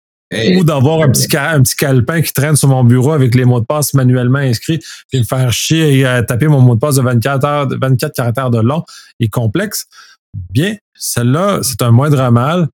[0.57, 3.61] ou d'avoir un petit, un petit calepin qui traîne sur mon bureau avec les mots
[3.61, 6.97] de passe manuellement inscrits, puis me faire chier et euh, taper mon mot de passe
[6.97, 8.85] de 24 heures, 24 caractères de long
[9.21, 9.87] et complexe.
[10.51, 12.69] Bien, celle-là, c'est un moindre mal.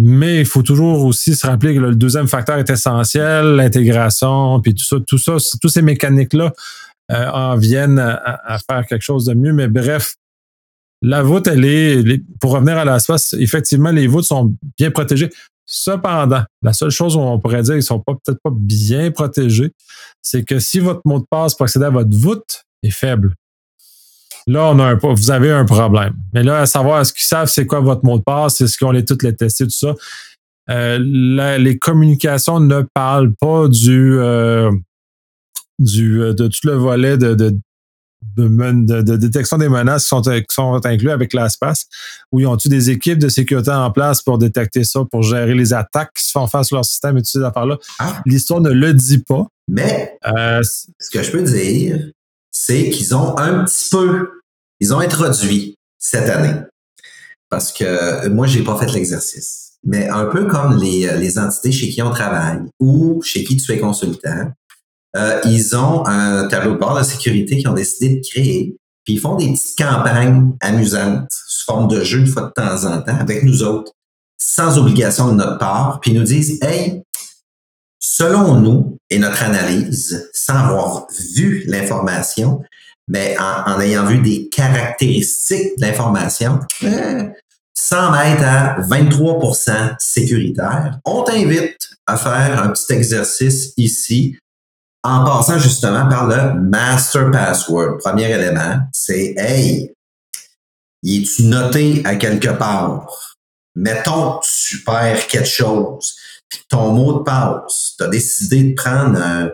[0.00, 4.72] Mais il faut toujours aussi se rappeler que le deuxième facteur est essentiel, l'intégration, puis
[4.72, 6.52] tout ça, tout ça, toutes ces mécaniques-là
[7.10, 9.52] euh, en viennent à, faire quelque chose de mieux.
[9.52, 10.14] Mais bref,
[11.02, 15.30] la voûte, elle est, pour revenir à l'espace, effectivement, les voûtes sont bien protégées.
[15.70, 19.70] Cependant, la seule chose où on pourrait dire qu'ils sont peut-être pas bien protégés,
[20.22, 23.34] c'est que si votre mot de passe pour accéder à votre voûte est faible,
[24.46, 26.14] Là, on a un, vous avez un problème.
[26.32, 28.62] Mais là, à savoir, est-ce qu'ils savent c'est quoi votre mot de passe?
[28.62, 29.94] Est-ce qu'on les toutes les testés, tout ça?
[30.70, 34.70] Euh, les communications ne parlent pas du, euh,
[35.78, 37.58] du euh, de tout le volet de, de,
[38.36, 41.86] de, détection des menaces qui sont, qui sont inclus avec l'espace,
[42.32, 45.72] où ils ont-tu des équipes de sécurité en place pour détecter ça, pour gérer les
[45.72, 47.78] attaques qui se font face à leur système et toutes ces affaires-là?
[47.98, 48.22] Ah.
[48.26, 49.46] L'histoire ne le dit pas.
[49.66, 52.10] Mais ce que je peux dire,
[52.50, 54.28] c'est qu'ils ont un petit peu
[54.80, 56.60] ils ont introduit cette année,
[57.50, 61.72] parce que moi, j'ai pas fait l'exercice, mais un peu comme les, euh, les entités
[61.72, 64.52] chez qui on travaille ou chez qui tu es consultant,
[65.18, 69.14] euh, ils ont un tableau de bord de sécurité qu'ils ont décidé de créer, puis
[69.14, 73.02] ils font des petites campagnes amusantes sous forme de jeu une fois de temps en
[73.02, 73.92] temps avec nous autres,
[74.38, 77.02] sans obligation de notre part, puis ils nous disent, hey,
[77.98, 82.62] selon nous et notre analyse, sans avoir vu l'information,
[83.08, 86.60] mais en, ayant vu des caractéristiques de l'information,
[87.74, 94.36] sans être à 23% sécuritaire, on t'invite à faire un petit exercice ici
[95.04, 97.98] en passant justement par le master password.
[97.98, 99.92] Premier élément, c'est Hey,
[101.02, 103.36] y es-tu noté à quelque part?
[103.74, 106.16] Mettons, tu perds quelque chose,
[106.48, 109.50] puis ton mot de passe, tu as décidé de prendre un,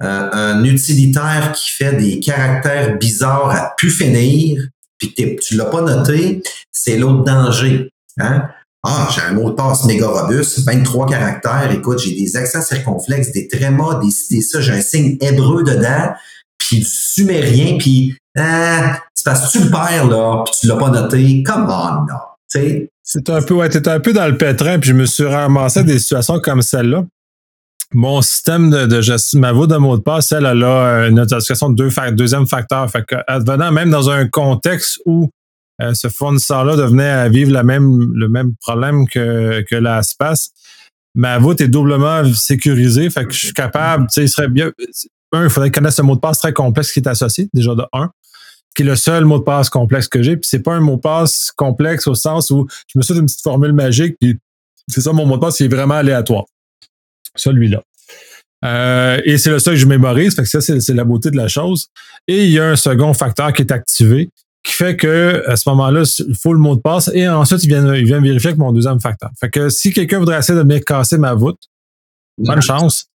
[0.00, 4.68] un utilitaire qui fait des caractères bizarres à pu finir,
[4.98, 7.90] puis tu l'as pas noté, c'est l'autre danger.
[8.18, 8.48] Hein?
[8.84, 11.70] Ah, j'ai un mot de passe méga robuste, 23 caractères.
[11.72, 16.12] Écoute, j'ai des accents circonflexes, des trémas, des des ça, j'ai un signe hébreu dedans,
[16.58, 20.90] puis du sumérien, puis ah, c'est parce tu le perds, là, puis tu l'as pas
[20.90, 21.42] noté.
[21.42, 22.36] Come on, là.
[23.02, 25.82] C'est un peu, ouais, t'es un peu dans le pétrin, puis je me suis ramassé
[25.82, 27.04] des situations comme celle-là
[27.94, 31.70] mon système de, gestion, ma voûte de mot de passe, elle, elle a une authentification
[31.70, 32.90] de deux deuxième facteur.
[32.90, 35.30] Fait que, même dans un contexte où
[35.82, 40.50] euh, ce fournisseur-là devenait à vivre la le même problème que, que l'espace,
[41.14, 43.10] ma voûte est doublement sécurisée.
[43.10, 44.72] Fait que je suis capable, tu sais, il serait bien.
[45.32, 47.82] Un, il faudrait connaître ce mot de passe très complexe qui est associé, déjà de
[47.92, 48.10] un,
[48.76, 50.36] qui est le seul mot de passe complexe que j'ai.
[50.36, 53.26] Puis c'est pas un mot de passe complexe au sens où je me suis une
[53.26, 54.38] petite formule magique, puis
[54.86, 56.44] c'est ça mon mot de passe, c'est vraiment aléatoire
[57.36, 57.82] celui-là.
[58.64, 61.36] Euh, et c'est le seul que je mémorise, fait que ça, c'est la beauté de
[61.36, 61.88] la chose.
[62.26, 64.30] Et il y a un second facteur qui est activé,
[64.64, 67.68] qui fait que à ce moment-là, il faut le mot de passe, et ensuite, il
[67.68, 69.30] vient, il vient vérifier avec mon deuxième facteur.
[69.38, 71.60] Fait que si quelqu'un voudrait essayer de venir casser ma voûte,
[72.38, 73.06] bonne chance.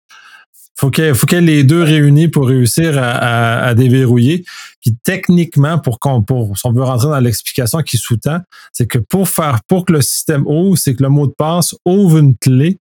[0.76, 4.44] Faut qu'il faut qu'il les deux réunis pour réussir à, à, déverrouiller.
[4.80, 8.38] Puis techniquement, pour qu'on, pour, si on veut rentrer dans l'explication qui sous-tend,
[8.72, 11.74] c'est que pour faire, pour que le système ouvre, c'est que le mot de passe
[11.84, 12.78] ouvre une clé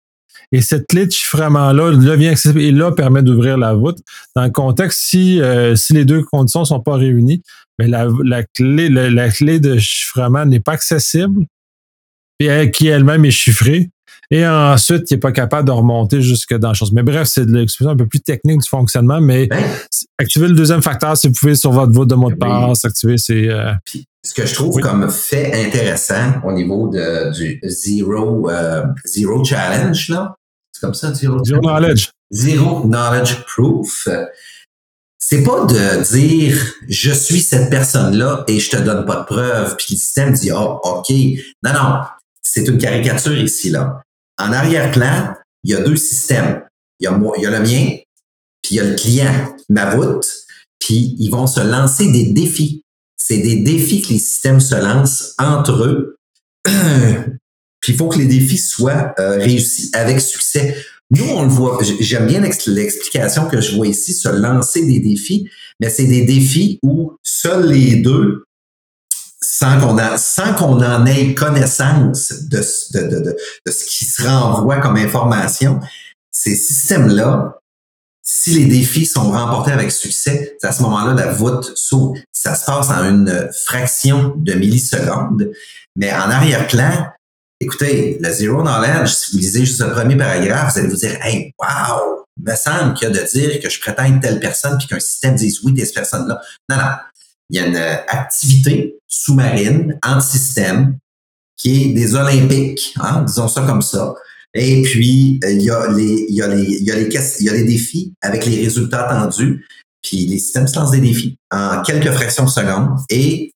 [0.55, 3.99] et cette clé de chiffrement-là devient accessible et là permet d'ouvrir la voûte.
[4.37, 7.43] Dans le contexte, si, euh, si les deux conditions ne sont pas réunies,
[7.77, 11.45] mais la, la clé, la, clé de chiffrement n'est pas accessible,
[12.39, 13.91] et qui elle-même est chiffrée.
[14.31, 16.93] Et ensuite, il n'est pas capable de remonter jusque dans la chose.
[16.93, 19.61] Mais bref, c'est de l'expression un peu plus technique du fonctionnement, mais ben.
[20.19, 23.19] activer le deuxième facteur si vous pouvez sur votre voûte de mot de passe, activer
[23.19, 23.49] ces.
[23.49, 23.73] Euh,
[24.25, 30.09] ce que je trouve comme fait intéressant au niveau de, du Zero, euh, zero Challenge,
[30.09, 30.35] là,
[30.75, 32.11] c'est comme ça, Zero, zero Knowledge.
[32.33, 34.09] Zero Knowledge Proof.
[35.19, 39.77] C'est pas de dire je suis cette personne-là et je te donne pas de preuves,
[39.77, 41.11] puis le système dit oh, OK.
[41.63, 42.01] Non, non.
[42.43, 44.03] C'est une caricature ici, là.
[44.39, 46.63] En arrière-plan, il y a deux systèmes.
[47.01, 47.97] Il y a, moi, il y a le mien,
[48.63, 50.27] puis il y a le client, ma voûte,
[50.79, 52.85] puis ils vont se lancer des défis
[53.27, 56.19] c'est des défis que les systèmes se lancent entre eux.
[57.85, 60.75] Puis il faut que les défis soient euh, réussis avec succès.
[61.11, 65.51] Nous, on le voit, j'aime bien l'explication que je vois ici, se lancer des défis,
[65.79, 68.45] mais c'est des défis où seuls les deux,
[69.43, 75.79] sans qu'on en ait connaissance de, ce qui se renvoie comme information,
[76.31, 77.59] ces systèmes-là
[78.27, 82.15] si les défis sont remportés avec succès, à ce moment-là, la voûte s'ouvre.
[82.33, 85.53] Ça se passe en une fraction de milliseconde.
[85.95, 87.09] Mais en arrière-plan,
[87.61, 91.19] écoutez, le Zero Knowledge, si vous lisez juste le premier paragraphe, vous allez vous dire,
[91.23, 94.77] hey, wow, me semble qu'il y a de dire que je prétends être telle personne
[94.79, 96.91] puis qu'un système dise oui, des personnes là Non, non.
[97.51, 100.99] Il y a une activité sous-marine, anti-système,
[101.57, 104.15] qui est des Olympiques, hein, disons ça comme ça,
[104.55, 107.11] et puis, euh, il y a les, il y a les, il y a les,
[107.41, 109.67] il y a les défis avec les résultats attendus.
[110.01, 112.99] Puis les systèmes se lancent des défis en quelques fractions de secondes.
[113.11, 113.53] Et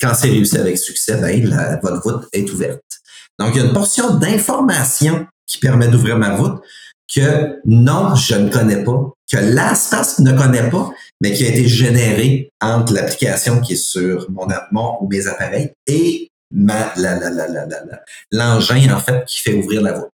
[0.00, 2.82] quand c'est réussi avec succès, ben, votre voûte est ouverte.
[3.38, 6.62] Donc, il y a une portion d'information qui permet d'ouvrir ma voûte
[7.12, 11.68] que non, je ne connais pas, que l'espace ne connaît pas, mais qui a été
[11.68, 16.30] générée entre l'application qui est sur mon, mon ou mes appareils et
[18.30, 20.10] l'engin, en fait, qui fait ouvrir la voûte.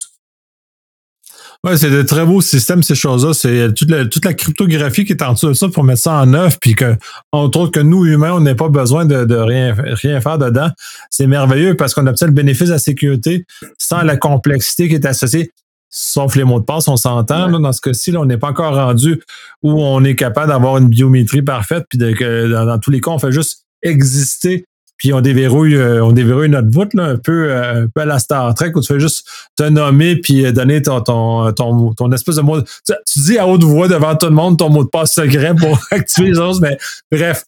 [1.68, 3.34] Oui, c'est de très beaux systèmes, ces choses-là.
[3.34, 6.14] C'est toute la, toute la cryptographie qui est en dessous de ça pour mettre ça
[6.14, 6.96] en œuvre, puis que,
[7.34, 10.70] entre autres, que nous, humains, on n'ait pas besoin de, rien, rien faire dedans.
[11.10, 13.46] C'est merveilleux parce qu'on obtient le bénéfice de la sécurité
[13.78, 15.52] sans la complexité qui est associée.
[15.90, 17.60] Sauf les mots de passe, on s'entend.
[17.60, 19.22] Dans ce cas-ci, on n'est pas encore rendu
[19.62, 23.12] où on est capable d'avoir une biométrie parfaite, puis que dans, dans tous les cas,
[23.12, 24.64] on fait juste exister
[24.98, 28.06] puis on déverrouille, euh, on déverrouille notre voûte là, un peu, euh, un peu à
[28.06, 31.94] la Star Trek où tu fais juste te nommer puis euh, donner ton, ton, ton,
[31.94, 32.62] ton espèce de mot.
[32.62, 35.80] Tu, dis à haute voix devant tout le monde ton mot de passe secret pour
[35.92, 36.78] activer les choses, mais
[37.12, 37.46] bref.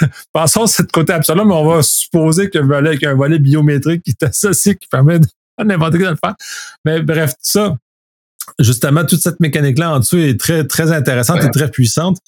[0.32, 4.14] Passons de cette côté absolu, mais on va supposer qu'un volet, un volet biométrique qui
[4.14, 5.26] t'associe, qui permet de
[5.64, 6.34] n'importe quoi de le faire.
[6.84, 7.76] Mais bref, tout ça,
[8.58, 12.18] justement, toute cette mécanique-là en dessous est très, très intéressante et très puissante.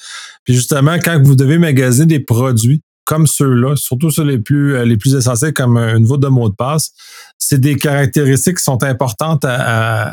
[0.45, 4.85] Puis justement, quand vous devez magasiner des produits, comme ceux-là, surtout ceux les plus, euh,
[4.85, 6.93] les plus essentiels comme une voûte de mot de passe,
[7.39, 10.13] c'est des caractéristiques qui sont importantes à,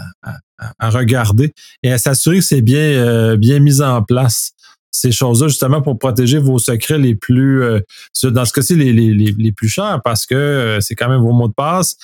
[0.81, 4.51] regarder et à s'assurer que c'est bien, euh, bien mis en place.
[4.91, 7.79] Ces choses-là, justement, pour protéger vos secrets les plus, euh,
[8.23, 11.95] dans ce cas-ci, les, plus chers, parce que c'est quand même vos mots de passe.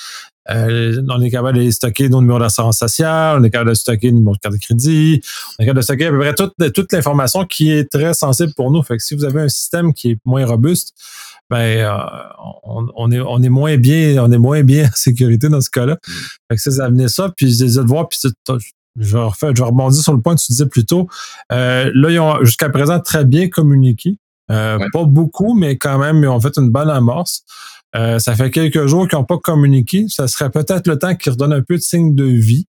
[0.50, 4.12] Euh, on est capable de stocker nos numéros d'assurance sociale, on est capable de stocker
[4.12, 5.22] nos numéros de carte de crédit,
[5.58, 8.54] on est capable de stocker à peu près toute, toute l'information qui est très sensible
[8.56, 8.84] pour nous.
[8.84, 10.94] Fait que si vous avez un système qui est moins robuste,
[11.50, 11.90] ben euh,
[12.64, 15.94] on, est on est moins bien on est moins bien en sécurité dans ce cas-là.
[15.94, 16.12] Mm.
[16.50, 18.30] Fait que ça, ça venait ça, puis je les ai de voir, puis je
[18.98, 21.08] je vais rebondir sur le point que tu disais plus tôt.
[21.52, 24.18] Euh, là, ils ont jusqu'à présent très bien communiqué.
[24.48, 27.44] Pas beaucoup, mais quand même, ils ont fait une bonne amorce.
[27.96, 30.06] Euh, ça fait quelques jours qu'ils n'ont pas communiqué.
[30.10, 32.68] Ça serait peut-être le temps qu'ils redonnent un peu de signe de vie.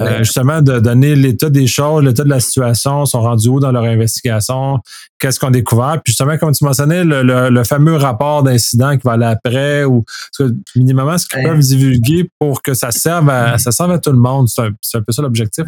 [0.00, 3.70] Euh, justement, de donner l'état des choses, l'état de la situation, sont rendus où dans
[3.70, 4.80] leur investigation,
[5.20, 6.00] qu'est-ce qu'on a découvert.
[6.04, 10.04] Puis justement, comme tu mentionnais, le, fameux rapport d'incident qui va aller après, ou
[10.74, 14.18] minimum ce qu'ils peuvent divulguer pour que ça serve à, ça serve à tout le
[14.18, 14.48] monde.
[14.48, 15.64] C'est un, peu ça l'objectif.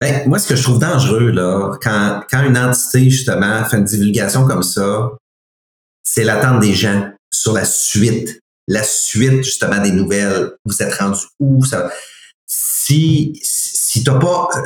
[0.00, 3.84] Ben, moi, ce que je trouve dangereux, là, quand, quand une entité, justement, fait une
[3.84, 5.12] divulgation comme ça,
[6.02, 10.52] c'est l'attente des gens sur la suite, la suite justement des nouvelles.
[10.64, 11.90] Vous êtes rendu où ça?
[12.46, 14.60] Si si t'as pas, euh,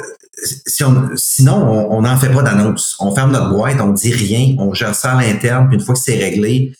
[0.66, 2.96] si on, sinon on n'en fait pas d'annonce.
[3.00, 5.94] On ferme notre boîte, on dit rien, on gère ça à l'interne, puis une fois
[5.94, 6.72] que c'est réglé,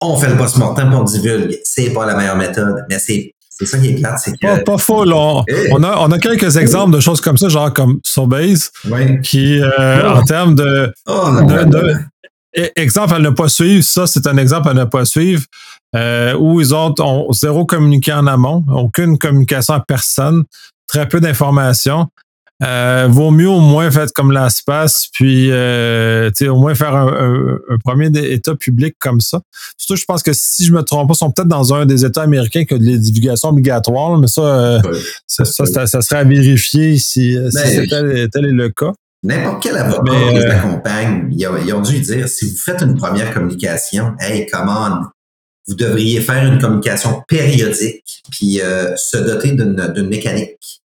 [0.00, 1.58] on fait le post-mortem, on divulgue.
[1.64, 4.38] C'est pas la meilleure méthode, mais c'est C'est ça qui est plate, c'est que.
[4.40, 5.16] Pas, pas faux, là.
[5.16, 5.68] On, Eh.
[5.72, 9.20] on a, on a quelques exemples de choses comme ça, genre comme Sorbase, Oui.
[9.20, 9.68] qui, euh,
[10.02, 10.16] Oh.
[10.18, 11.94] en termes de, Oh, de- de-
[12.76, 15.44] Exemple à ne pas suivre, ça c'est un exemple à ne pas suivre,
[15.94, 20.44] euh, où ils ont, ont zéro communiqué en amont, aucune communication à personne,
[20.88, 22.08] très peu d'informations.
[22.62, 27.58] Euh, vaut mieux au moins faire comme l'espace, puis euh, au moins faire un, un-
[27.70, 29.40] un premier état public comme ça.
[29.78, 32.04] Surtout, je pense que si je me trompe pas, ils sont peut-être dans un des
[32.04, 34.80] États américains qui a des divulgations obligatoires, mais ça, euh,
[35.26, 35.44] ça,
[35.86, 38.92] ça, serait à vérifier si, si Ben, tel est le cas.
[39.22, 42.50] N'importe quel avocat Mais, qui les euh, accompagne, ils ont, ils ont dû dire si
[42.50, 45.04] vous faites une première communication, hey, come on,
[45.68, 50.82] vous devriez faire une communication périodique, puis euh, se doter d'une d'une mécanique.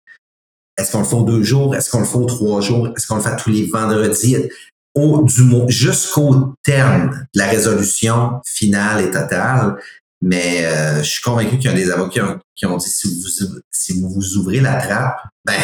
[0.77, 1.75] Est-ce qu'on le fait deux jours?
[1.75, 2.89] Est-ce qu'on le fait trois jours?
[2.95, 4.37] Est-ce qu'on le fait tous les vendredis?
[4.95, 9.75] Au, du jusqu'au terme de la résolution finale et totale.
[10.25, 12.89] Mais euh, je suis convaincu qu'il y a des avocats qui ont, qui ont dit
[12.89, 15.59] si vous, si vous vous ouvrez la trappe, ben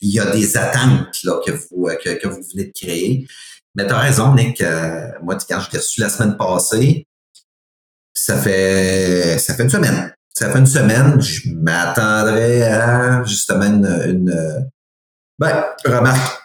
[0.00, 3.28] il y a des attentes là, que, vous, euh, que, vous venez de créer.
[3.76, 4.60] Mais tu as raison, Nick.
[4.60, 7.06] euh, moi, quand je l'ai reçu la semaine passée,
[8.12, 10.12] ça fait ça fait une semaine.
[10.34, 14.68] Ça fait une semaine, je m'attendrais à justement une,
[15.38, 16.42] ben, remarque.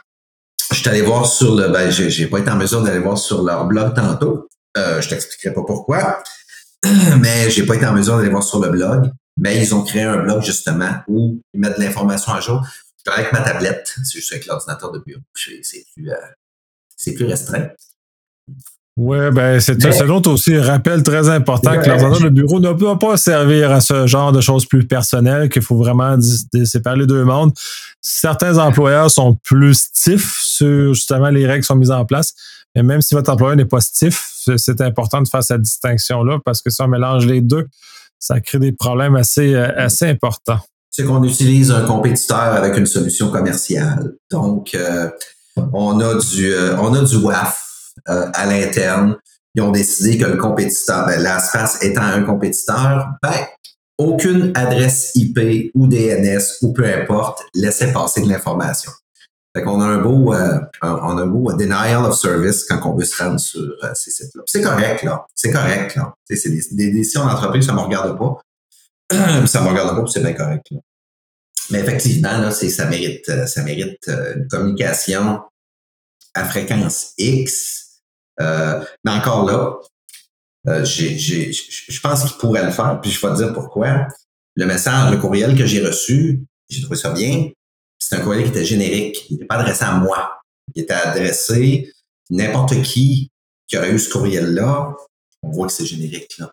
[0.72, 1.70] Je suis allé voir sur le.
[1.70, 4.48] Ben, j'ai pas été en mesure d'aller voir sur leur blog tantôt.
[4.78, 6.22] Euh, je t'expliquerai pas pourquoi.
[7.20, 9.12] Mais j'ai pas été en mesure d'aller voir sur le blog.
[9.38, 12.66] Mais ils ont créé un blog justement où ils mettent de l'information à jour.
[12.98, 15.22] Je travaille avec ma tablette, c'est juste avec l'ordinateur de bureau.
[15.36, 16.16] C'est plus, euh,
[16.96, 17.70] c'est plus restreint.
[19.00, 22.60] Oui, ben c'est Mais- c'est l'autre aussi un rappel très important que l'ordinateur de bureau
[22.60, 26.18] ne peut pas servir à ce genre de choses plus personnelles, qu'il faut vraiment
[26.66, 27.54] séparer les deux mondes.
[28.02, 32.34] Certains employeurs sont plus stiffs sur justement les règles qui sont mises en place.
[32.76, 36.40] Mais même si votre employeur n'est pas stiff, c'est- c'est important de faire cette distinction-là
[36.44, 37.68] parce que si on mélange les deux,
[38.20, 40.60] ça crée des problèmes assez, euh, assez importants.
[40.90, 44.14] c'est qu'on utilise un compétiteur avec une solution commerciale.
[44.32, 45.08] Donc, euh,
[45.72, 47.67] on a du, euh, on a du WAF
[48.10, 49.18] euh, à l'interne.
[49.56, 51.20] Ils ont décidé que le compétiteur, ben,
[51.82, 53.48] étant un compétiteur, ben,
[53.98, 58.92] aucune adresse IP ou DNS ou peu importe laissait passer de l'information.
[59.56, 62.96] Fait qu'on a un beau, euh, on a un beau denial of service quand on
[62.96, 64.44] veut se rendre sur euh, ces sites-là.
[64.46, 65.26] C'est correct, là.
[65.34, 66.14] C'est correct, là.
[66.30, 68.40] C'est des, décisions d'entreprise, ça ne me regarde pas.
[69.48, 70.78] ça me regarde pas, c'est bien correct, là.
[71.72, 75.42] Mais effectivement, ça mérite, ça mérite une communication
[76.34, 77.87] à fréquence X.
[78.40, 79.78] Euh, mais encore là,
[80.68, 84.08] euh, je pense qu'il pourrait le faire, puis je vais te dire pourquoi.
[84.56, 87.50] Le message, le courriel que j'ai reçu, j'ai trouvé ça bien.
[88.00, 89.26] C'est un courriel qui était générique.
[89.30, 90.40] Il n'était pas adressé à moi.
[90.76, 91.92] Il était adressé
[92.30, 93.32] n'importe qui
[93.68, 94.94] qui aurait eu ce courriel-là.
[95.44, 96.52] On voit que c'est générique, là.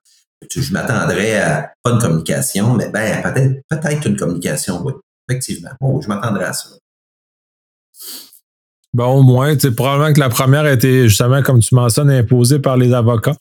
[0.54, 4.92] Je m'attendrais à pas une communication, mais ben peut-être peut-être une communication, oui.
[5.28, 5.70] Effectivement.
[5.80, 6.68] Oh, je m'attendrais à ça.
[8.94, 12.60] Bon, au moins, tu probablement que la première a été justement, comme tu mentionnes, imposée
[12.60, 13.36] par les avocats.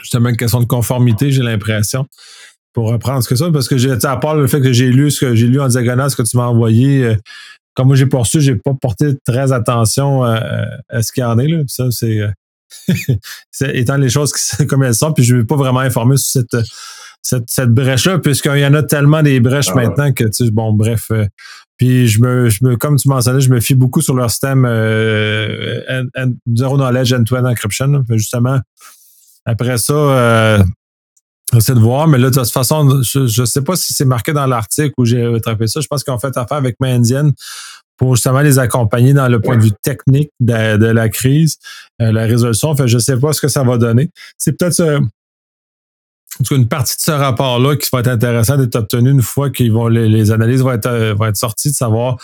[0.00, 2.06] Justement, une question de conformité, j'ai l'impression.
[2.72, 5.12] Pour reprendre ce que ça, parce que j'ai, à part le fait que j'ai lu
[5.12, 7.16] ce que j'ai lu en diagonale, ce que tu m'as envoyé, euh,
[7.74, 10.38] comme moi j'ai poursu, j'ai pas porté très attention euh,
[10.88, 11.46] à ce qu'il y en est.
[11.46, 11.62] Là.
[11.68, 12.28] Ça, c'est, euh,
[13.60, 16.42] étant les choses qui comme elles sont, puis je ne vais pas vraiment informé sur
[16.42, 16.64] cette,
[17.22, 19.86] cette, cette brèche-là, puisqu'il y en a tellement des brèches Ah ouais.
[19.86, 21.06] maintenant que, tu sais, bon, bref.
[21.10, 21.26] euh,
[21.76, 24.64] puis je me, je me, comme tu mentionnais, je me fie beaucoup sur leur système
[24.66, 25.80] euh,
[26.54, 27.86] Zero Knowledge End-to-End Encryption.
[27.86, 28.00] là.
[28.10, 28.58] Justement,
[29.44, 30.62] après ça, euh,
[31.52, 34.32] j'essaie de voir, mais là, de toute façon, je ne sais pas si c'est marqué
[34.32, 35.80] dans l'article où j'ai attrapé ça.
[35.80, 37.30] Je pense qu'ils ont fait affaire avec Mandian
[37.98, 41.58] pour justement les accompagner dans le point de vue technique de, de la crise,
[42.00, 42.74] euh, la résolution.
[42.74, 44.08] Fait, je ne sais pas ce que ça va donner.
[44.38, 45.00] C'est peut-être euh,
[46.50, 49.88] une partie de ce rapport-là qui va être intéressant d'être obtenu une fois qu'ils vont
[49.88, 52.16] les, les analyses vont être, euh, vont être sorties, de savoir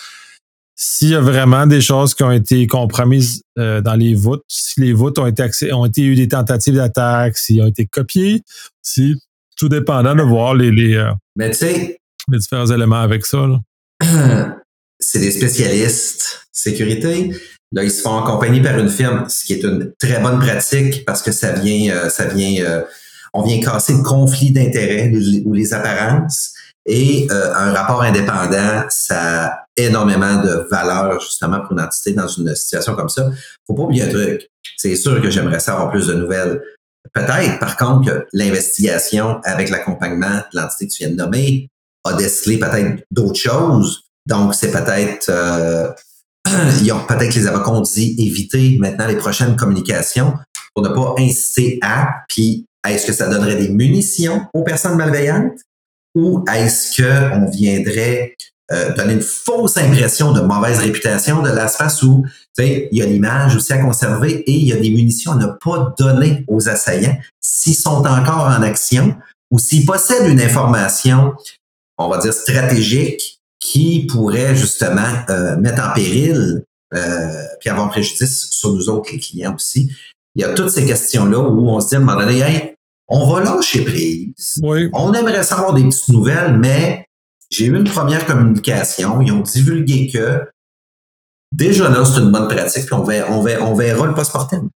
[0.77, 4.81] s'il y a vraiment des choses qui ont été compromises euh, dans les voûtes, si
[4.81, 8.43] les voûtes ont été accès, ont été eu des tentatives d'attaque, s'ils ont été copiés,
[8.83, 9.15] si
[9.57, 13.47] tout dépendant de voir les, les, euh, Mais les différents éléments avec ça.
[13.47, 14.57] là.
[15.05, 17.35] c'est des spécialistes sécurité.
[17.73, 21.05] Là, ils se font accompagner par une firme, ce qui est une très bonne pratique
[21.05, 22.83] parce que ça vient, euh, ça vient, euh,
[23.35, 25.13] on vient casser le conflit d'intérêts
[25.45, 26.55] ou les apparences.
[26.87, 32.29] Et euh, un rapport indépendant, ça a énormément de valeur justement pour une entité dans
[32.29, 33.31] une situation comme ça.
[33.67, 34.49] Faut pas oublier un truc.
[34.77, 36.63] C'est sûr que j'aimerais savoir plus de nouvelles.
[37.13, 41.69] Peut-être, par contre, que l'investigation avec l'accompagnement de l'entité que tu viens de nommer
[42.05, 44.04] a décelé peut-être d'autres choses.
[44.27, 45.91] Donc, c'est peut-être, euh,
[46.45, 50.35] peut-être les avocats ont dit éviter maintenant les prochaines communications
[50.75, 55.59] pour ne pas inciter à, puis est-ce que ça donnerait des munitions aux personnes malveillantes?
[56.15, 58.37] ou est-ce qu'on viendrait
[58.73, 62.25] euh, donner une fausse impression de mauvaise réputation de l'espace où
[62.59, 65.47] il y a l'image aussi à conserver et il y a des munitions à ne
[65.47, 69.17] pas donner aux assaillants s'ils sont encore en action
[69.51, 71.35] ou s'ils possèdent une information,
[71.99, 73.34] on va dire, stratégique
[73.65, 79.19] qui pourrait justement euh, mettre en péril euh, puis avoir préjudice sur nous autres, les
[79.19, 79.91] clients aussi.
[80.35, 82.77] Il y a toutes ces questions-là où on se dit à un moment donné,
[83.09, 84.61] on va lâcher prise.
[84.93, 87.07] On aimerait savoir des petites nouvelles, mais
[87.51, 89.23] j'ai eu une première communication.
[89.23, 90.43] Ils ont divulgué que
[91.51, 94.69] déjà là, c'est une bonne pratique, puis on verra, on on verra le post-mortem.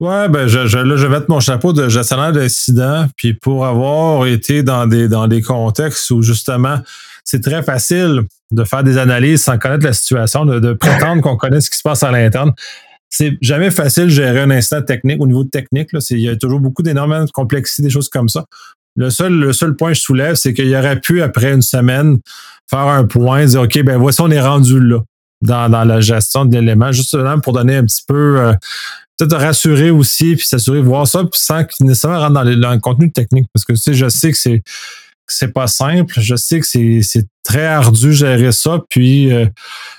[0.00, 3.66] Ouais, ben je, je, là, je vais mettre mon chapeau de gestionnaire d'incident, puis pour
[3.66, 6.78] avoir été dans des dans des contextes où justement
[7.24, 11.60] c'est très facile de faire des analyses sans connaître la situation, de, prétendre qu'on connaît
[11.60, 12.52] ce qui se passe à l'interne.
[13.08, 15.92] C'est jamais facile de gérer un instant technique au niveau technique.
[15.92, 16.00] Là.
[16.10, 18.44] Il y a toujours beaucoup d'énormément de complexité, des choses comme ça.
[18.96, 21.62] Le seul, le seul point que je soulève, c'est qu'il y aurait pu, après une
[21.62, 22.18] semaine,
[22.68, 25.00] faire un point, dire OK, ben voici, on est rendu là
[25.42, 28.52] dans, dans la gestion de l'élément, juste pour donner un petit peu euh,
[29.18, 32.72] peut-être rassurer aussi, puis s'assurer de voir ça, puis sans nécessairement rentrer dans, les, dans
[32.72, 33.48] le contenu technique.
[33.52, 34.62] Parce que tu sais, je sais que c'est
[35.26, 36.14] c'est pas simple.
[36.18, 38.80] Je sais que c'est très ardu gérer ça.
[38.88, 39.46] Puis euh,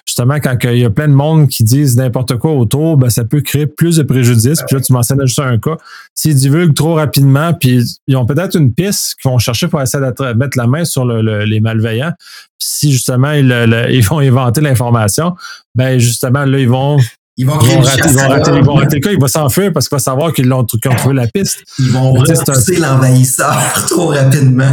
[0.05, 3.23] justement, quand il y a plein de monde qui disent n'importe quoi autour, ben, ça
[3.23, 4.61] peut créer plus de préjudice.
[4.67, 5.77] Puis là, tu mentionnes juste un cas.
[6.13, 10.03] S'ils divulguent trop rapidement, puis ils ont peut-être une piste qu'ils vont chercher pour essayer
[10.03, 12.13] de mettre la main sur les malveillants.
[12.17, 15.35] Puis si justement ils, ils vont inventer l'information,
[15.75, 16.97] ben justement, là, ils vont
[17.37, 19.27] ils vont, ils vont rater, ils vont rater, ils vont rater le cas, il va
[19.27, 21.63] s'enfuir parce qu'il va savoir qu'ils ont, qu ont, trouvé la piste.
[21.79, 24.71] Ils vont repousser l'envahisseur trop rapidement.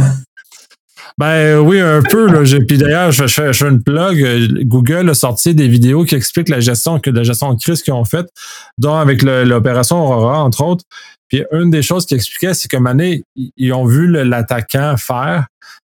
[1.19, 2.27] Ben oui, un peu.
[2.27, 2.41] Là.
[2.67, 4.63] Puis d'ailleurs, je, fais une plug.
[4.63, 7.93] Google a sorti des vidéos qui expliquent la gestion, que la gestion de crise qu'ils
[7.93, 8.29] ont faite,
[8.77, 10.83] dont avec l'opération Aurora, entre autres.
[11.29, 12.99] Puis une des choses qu'ils expliquaient, c'est qu'à un
[13.35, 15.47] ils ont vu l'attaquant faire,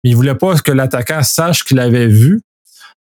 [0.03, 2.41] mais ils voulaient pas que l'attaquant sache qu'il avait vu.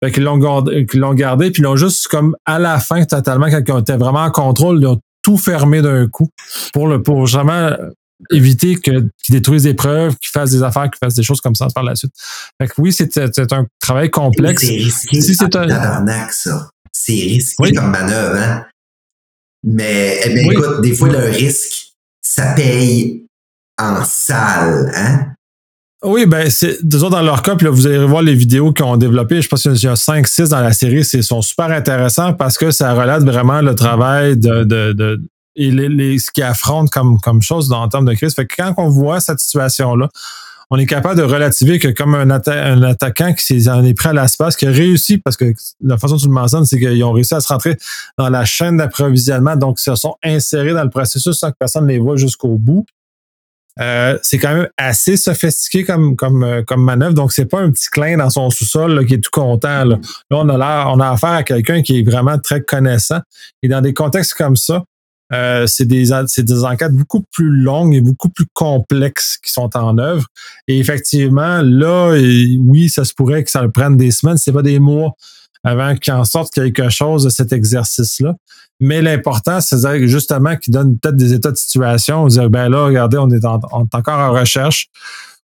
[0.03, 3.47] Fait qu'ils l'ont gardé, l'ont gardé, puis ils l'ont juste comme à la fin, totalement,
[3.47, 6.29] quand ils étaient vraiment en contrôle, ils ont tout fermé d'un coup
[6.73, 7.71] pour le pour vraiment
[8.31, 11.55] éviter que, qu'ils détruisent des preuves, qu'ils fassent des affaires, qu'ils fassent des choses comme
[11.55, 12.13] ça par la suite.
[12.59, 14.65] Fait que oui, c'est, un travail complexe.
[14.65, 15.21] C'est risqué.
[15.21, 15.67] Si c'est un...
[16.29, 16.69] ça.
[16.91, 18.65] C'est risqué comme manœuvre, hein?
[19.63, 23.25] Mais, eh bien, écoute, des fois, le risque, ça paye
[23.79, 25.35] en salle, hein?
[26.03, 29.41] Oui, ben, c'est, dans leur cas, là, vous allez voir les vidéos qu'ils ont développées.
[29.41, 31.01] Je pense qu'il y a 5-6 dans la série.
[31.13, 35.19] Ils sont super intéressants parce que ça relate vraiment le travail de, de, de,
[35.55, 38.33] et les, ce qu'ils affrontent comme, comme chose dans, en termes de crise.
[38.35, 40.09] Fait que quand on voit cette situation-là,
[40.71, 44.13] on est capable de relativer que comme un, un attaquant qui en est prêt à
[44.13, 45.53] l'espace, qui a réussi, parce que
[45.83, 47.77] la façon dont tu le mentionnes, c'est qu'ils ont réussi à se rentrer
[48.17, 51.85] dans la chaîne d'approvisionnement, donc ils se sont insérés dans le processus sans que personne
[51.85, 52.85] ne les voit jusqu'au bout.
[53.81, 57.71] Euh, c'est quand même assez sophistiqué comme comme euh, comme manœuvre, donc c'est pas un
[57.71, 59.83] petit clin dans son sous-sol qui est tout content.
[59.83, 59.99] Là,
[60.31, 63.19] là on a on a affaire à quelqu'un qui est vraiment très connaissant.
[63.63, 64.85] Et dans des contextes comme ça,
[65.33, 69.97] euh, c'est des, des enquêtes beaucoup plus longues et beaucoup plus complexes qui sont en
[69.97, 70.27] œuvre.
[70.67, 72.11] Et effectivement, là,
[72.59, 75.13] oui, ça se pourrait que ça prenne des semaines, c'est pas des mois
[75.63, 78.35] avant qu'il en sorte quelque chose de cet exercice-là.
[78.79, 83.17] Mais l'important, c'est justement qu'il donne peut-être des états de situation, dire ben là, regardez,
[83.17, 84.87] on est, encore en recherche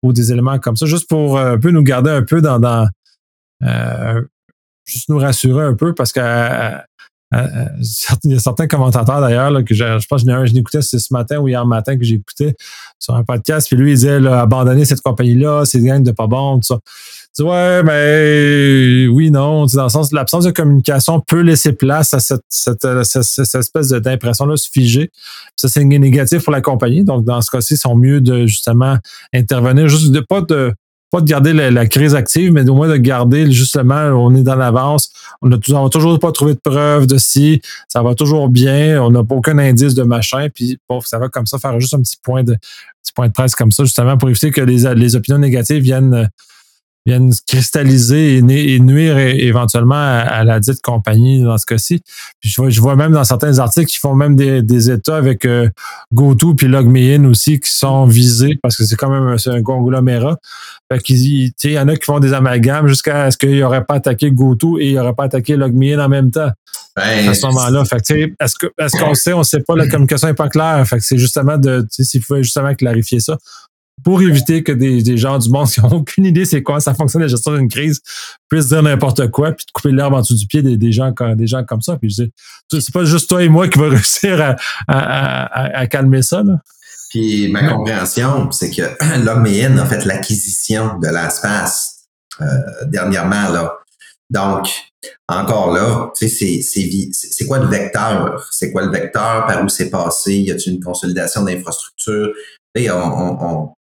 [0.04, 2.60] ou des éléments comme ça, juste pour euh, un peu nous garder un peu dans,
[2.60, 2.88] dans
[3.64, 4.22] euh,
[4.86, 6.78] juste nous rassurer un peu parce que euh,
[7.32, 11.38] il y a certains commentateurs d'ailleurs que je, je pense que j'en écoutais ce matin
[11.38, 12.56] ou hier matin que j'ai écouté
[12.98, 16.28] sur un podcast, puis lui il disait là, abandonner cette compagnie-là, c'est gang de pas
[16.28, 16.80] bon, tout ça.
[17.36, 22.20] Tu ouais, mais oui, non, dans le sens l'absence de communication peut laisser place à
[22.20, 25.12] cette, cette, cette, espèce d'impression-là figer.
[25.56, 27.04] Ça, c'est négatif pour la compagnie.
[27.04, 28.98] Donc, dans ce cas-ci, ils sont mieux de justement
[29.34, 30.74] intervenir, juste de pas de
[31.12, 34.56] pas de garder la, crise active, mais au moins de garder justement, on est dans
[34.56, 39.10] l'avance, on n'a toujours pas trouvé de preuves de si, ça va toujours bien, on
[39.10, 42.18] n'a aucun indice de machin, puis bon, ça va comme ça faire juste un petit
[42.22, 42.56] point de
[43.02, 46.30] petit point de presse comme ça, justement, pour éviter que les, les opinions négatives viennent
[47.06, 52.02] viennent cristalliser et, nuire éventuellement à, la dite compagnie dans ce cas-ci.
[52.40, 55.70] Puis je vois, même dans certains articles qui font même des, états avec euh,
[56.14, 60.38] GoTo puis LogMeIn aussi qui sont visés parce que c'est quand même un, un conglomérat.
[60.92, 63.96] Fait qu'il il y en a qui font des amalgames jusqu'à ce qu'ils n'auraient pas
[63.96, 66.50] attaqué GoTo et ils n'auraient pas attaqué LogMeIn en même temps.
[66.96, 67.86] Ben, à ce moment-là.
[67.86, 70.86] Fait est-ce que est-ce qu'on sait, on ne sait pas, la communication n'est pas claire.
[70.88, 73.38] Fait que c'est justement de s'il faut justement clarifier ça
[74.04, 77.22] pour éviter que des, gens du monde qui n'ont aucune idée c'est quoi ça fonctionne
[77.22, 78.02] la gestion d'une crise
[78.50, 81.14] puissent dire n'importe quoi puis de couper l'herbe en dessous du pied des, des gens
[81.36, 84.56] des gens comme ça puis c'est pas juste toi et moi qui va réussir
[84.88, 86.60] à, à, calmer ça là.
[87.10, 88.84] Puis ma compréhension, c'est que
[89.26, 92.06] Logmein a fait l'acquisition de l'espace
[92.40, 92.46] euh,
[92.86, 93.50] dernièrement.
[93.50, 93.74] Là.
[94.30, 94.70] Donc,
[95.28, 98.48] encore là, tu sais, c'est quoi le vecteur?
[98.52, 99.46] C'est quoi le vecteur?
[99.48, 100.36] Par où c'est passé?
[100.36, 102.32] Y a-t-il une consolidation d'infrastructure?
[102.78, 103.74] On, on, on,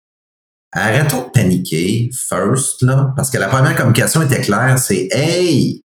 [0.71, 5.81] arrêtons de paniquer, first, là, parce que la première communication était claire, c'est Hey,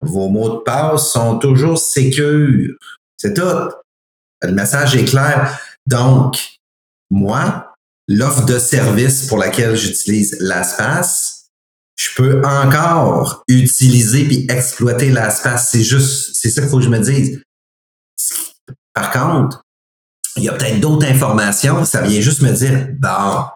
[0.00, 2.74] vos mots de passe sont toujours sécures.
[3.16, 3.70] C'est tout.
[4.42, 5.58] Le message est clair.
[5.86, 6.58] Donc,
[7.10, 7.74] moi,
[8.08, 11.48] l'offre de service pour laquelle j'utilise l'espace,
[11.96, 15.70] je peux encore utiliser puis exploiter l'espace.
[15.70, 17.42] C'est juste, c'est ça qu'il faut que je me dise.
[18.92, 19.62] Par contre,
[20.36, 21.84] il y a peut-être d'autres informations.
[21.84, 23.46] Ça vient juste me dire, bon,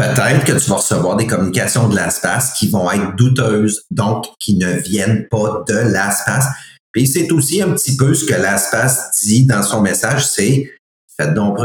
[0.00, 4.56] peut-être que tu vas recevoir des communications de l'espace qui vont être douteuses, donc qui
[4.56, 6.46] ne viennent pas de l'espace.
[6.92, 10.70] Puis c'est aussi un petit peu ce que l'espace dit dans son message, c'est
[11.16, 11.58] faites donc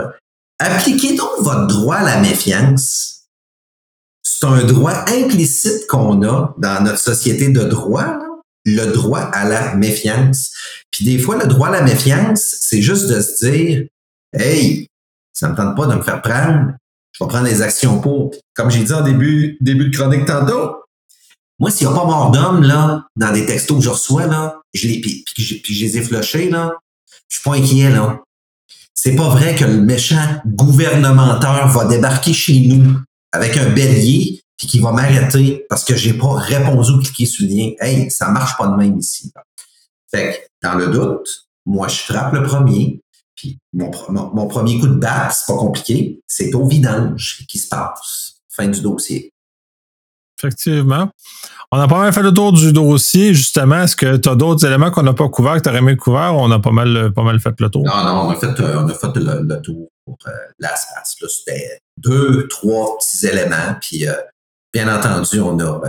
[0.59, 3.27] appliquez donc votre droit à la méfiance.
[4.21, 8.17] C'est un droit implicite qu'on a dans notre société de droit,
[8.65, 10.51] le droit à la méfiance.
[10.91, 13.85] Puis des fois, le droit à la méfiance, c'est juste de se dire
[14.33, 14.87] Hey,
[15.31, 16.73] ça me tente pas de me faire prendre,
[17.17, 18.31] je vais prendre les actions pour.
[18.53, 20.75] Comme j'ai dit en début, début de chronique tantôt,
[21.59, 24.61] moi, s'il n'y a pas mort d'homme, là, dans des textos que je reçois, là,
[24.73, 26.73] je les, puis, puis, je les ai flushés, là,
[27.29, 28.21] je suis pas inquiet, là.
[28.93, 32.99] C'est pas vrai que le méchant gouvernementeur va débarquer chez nous
[33.31, 37.45] avec un bélier puis qu'il va m'arrêter parce que j'ai pas répondu ou cliqué sur
[37.45, 37.71] le lien.
[37.79, 39.31] Hey, ça marche pas de même ici.
[40.09, 43.01] Fait que, dans le doute, moi, je frappe le premier,
[43.35, 47.67] puis mon, mon, premier coup de batte, c'est pas compliqué, c'est au vidange qui se
[47.67, 48.37] passe.
[48.49, 49.33] Fin du dossier.
[50.39, 51.09] Effectivement.
[51.71, 53.81] On a pas mal fait le tour du dossier, justement.
[53.81, 56.35] Est-ce que tu as d'autres éléments qu'on n'a pas couverts, que tu aurais aimé couvert?
[56.35, 57.83] On a pas mal, pas mal fait le tour?
[57.83, 60.67] Non, non, on a fait, euh, on a fait le, tour pour euh.
[61.03, 63.75] C'était deux, trois petits éléments.
[63.81, 64.13] Puis, euh,
[64.73, 65.81] bien entendu, on a,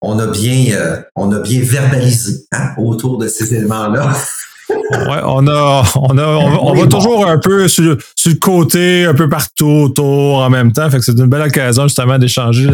[0.00, 4.12] on a bien, on a bien verbalisé hein, autour de ces éléments-là.
[4.92, 7.96] Ouais, on a, on a, on, va toujours un peu sur,
[8.26, 10.88] le côté, un peu partout autour en même temps.
[10.90, 12.68] Fait que c'est une belle occasion justement d'échanger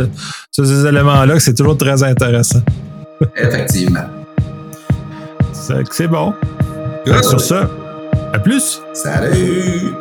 [0.51, 2.61] sur ces éléments-là, que c'est toujours très intéressant.
[3.36, 4.07] Effectivement.
[5.90, 6.34] C'est bon.
[7.22, 7.68] Sur ça,
[8.32, 8.80] à plus.
[8.92, 9.94] Salut.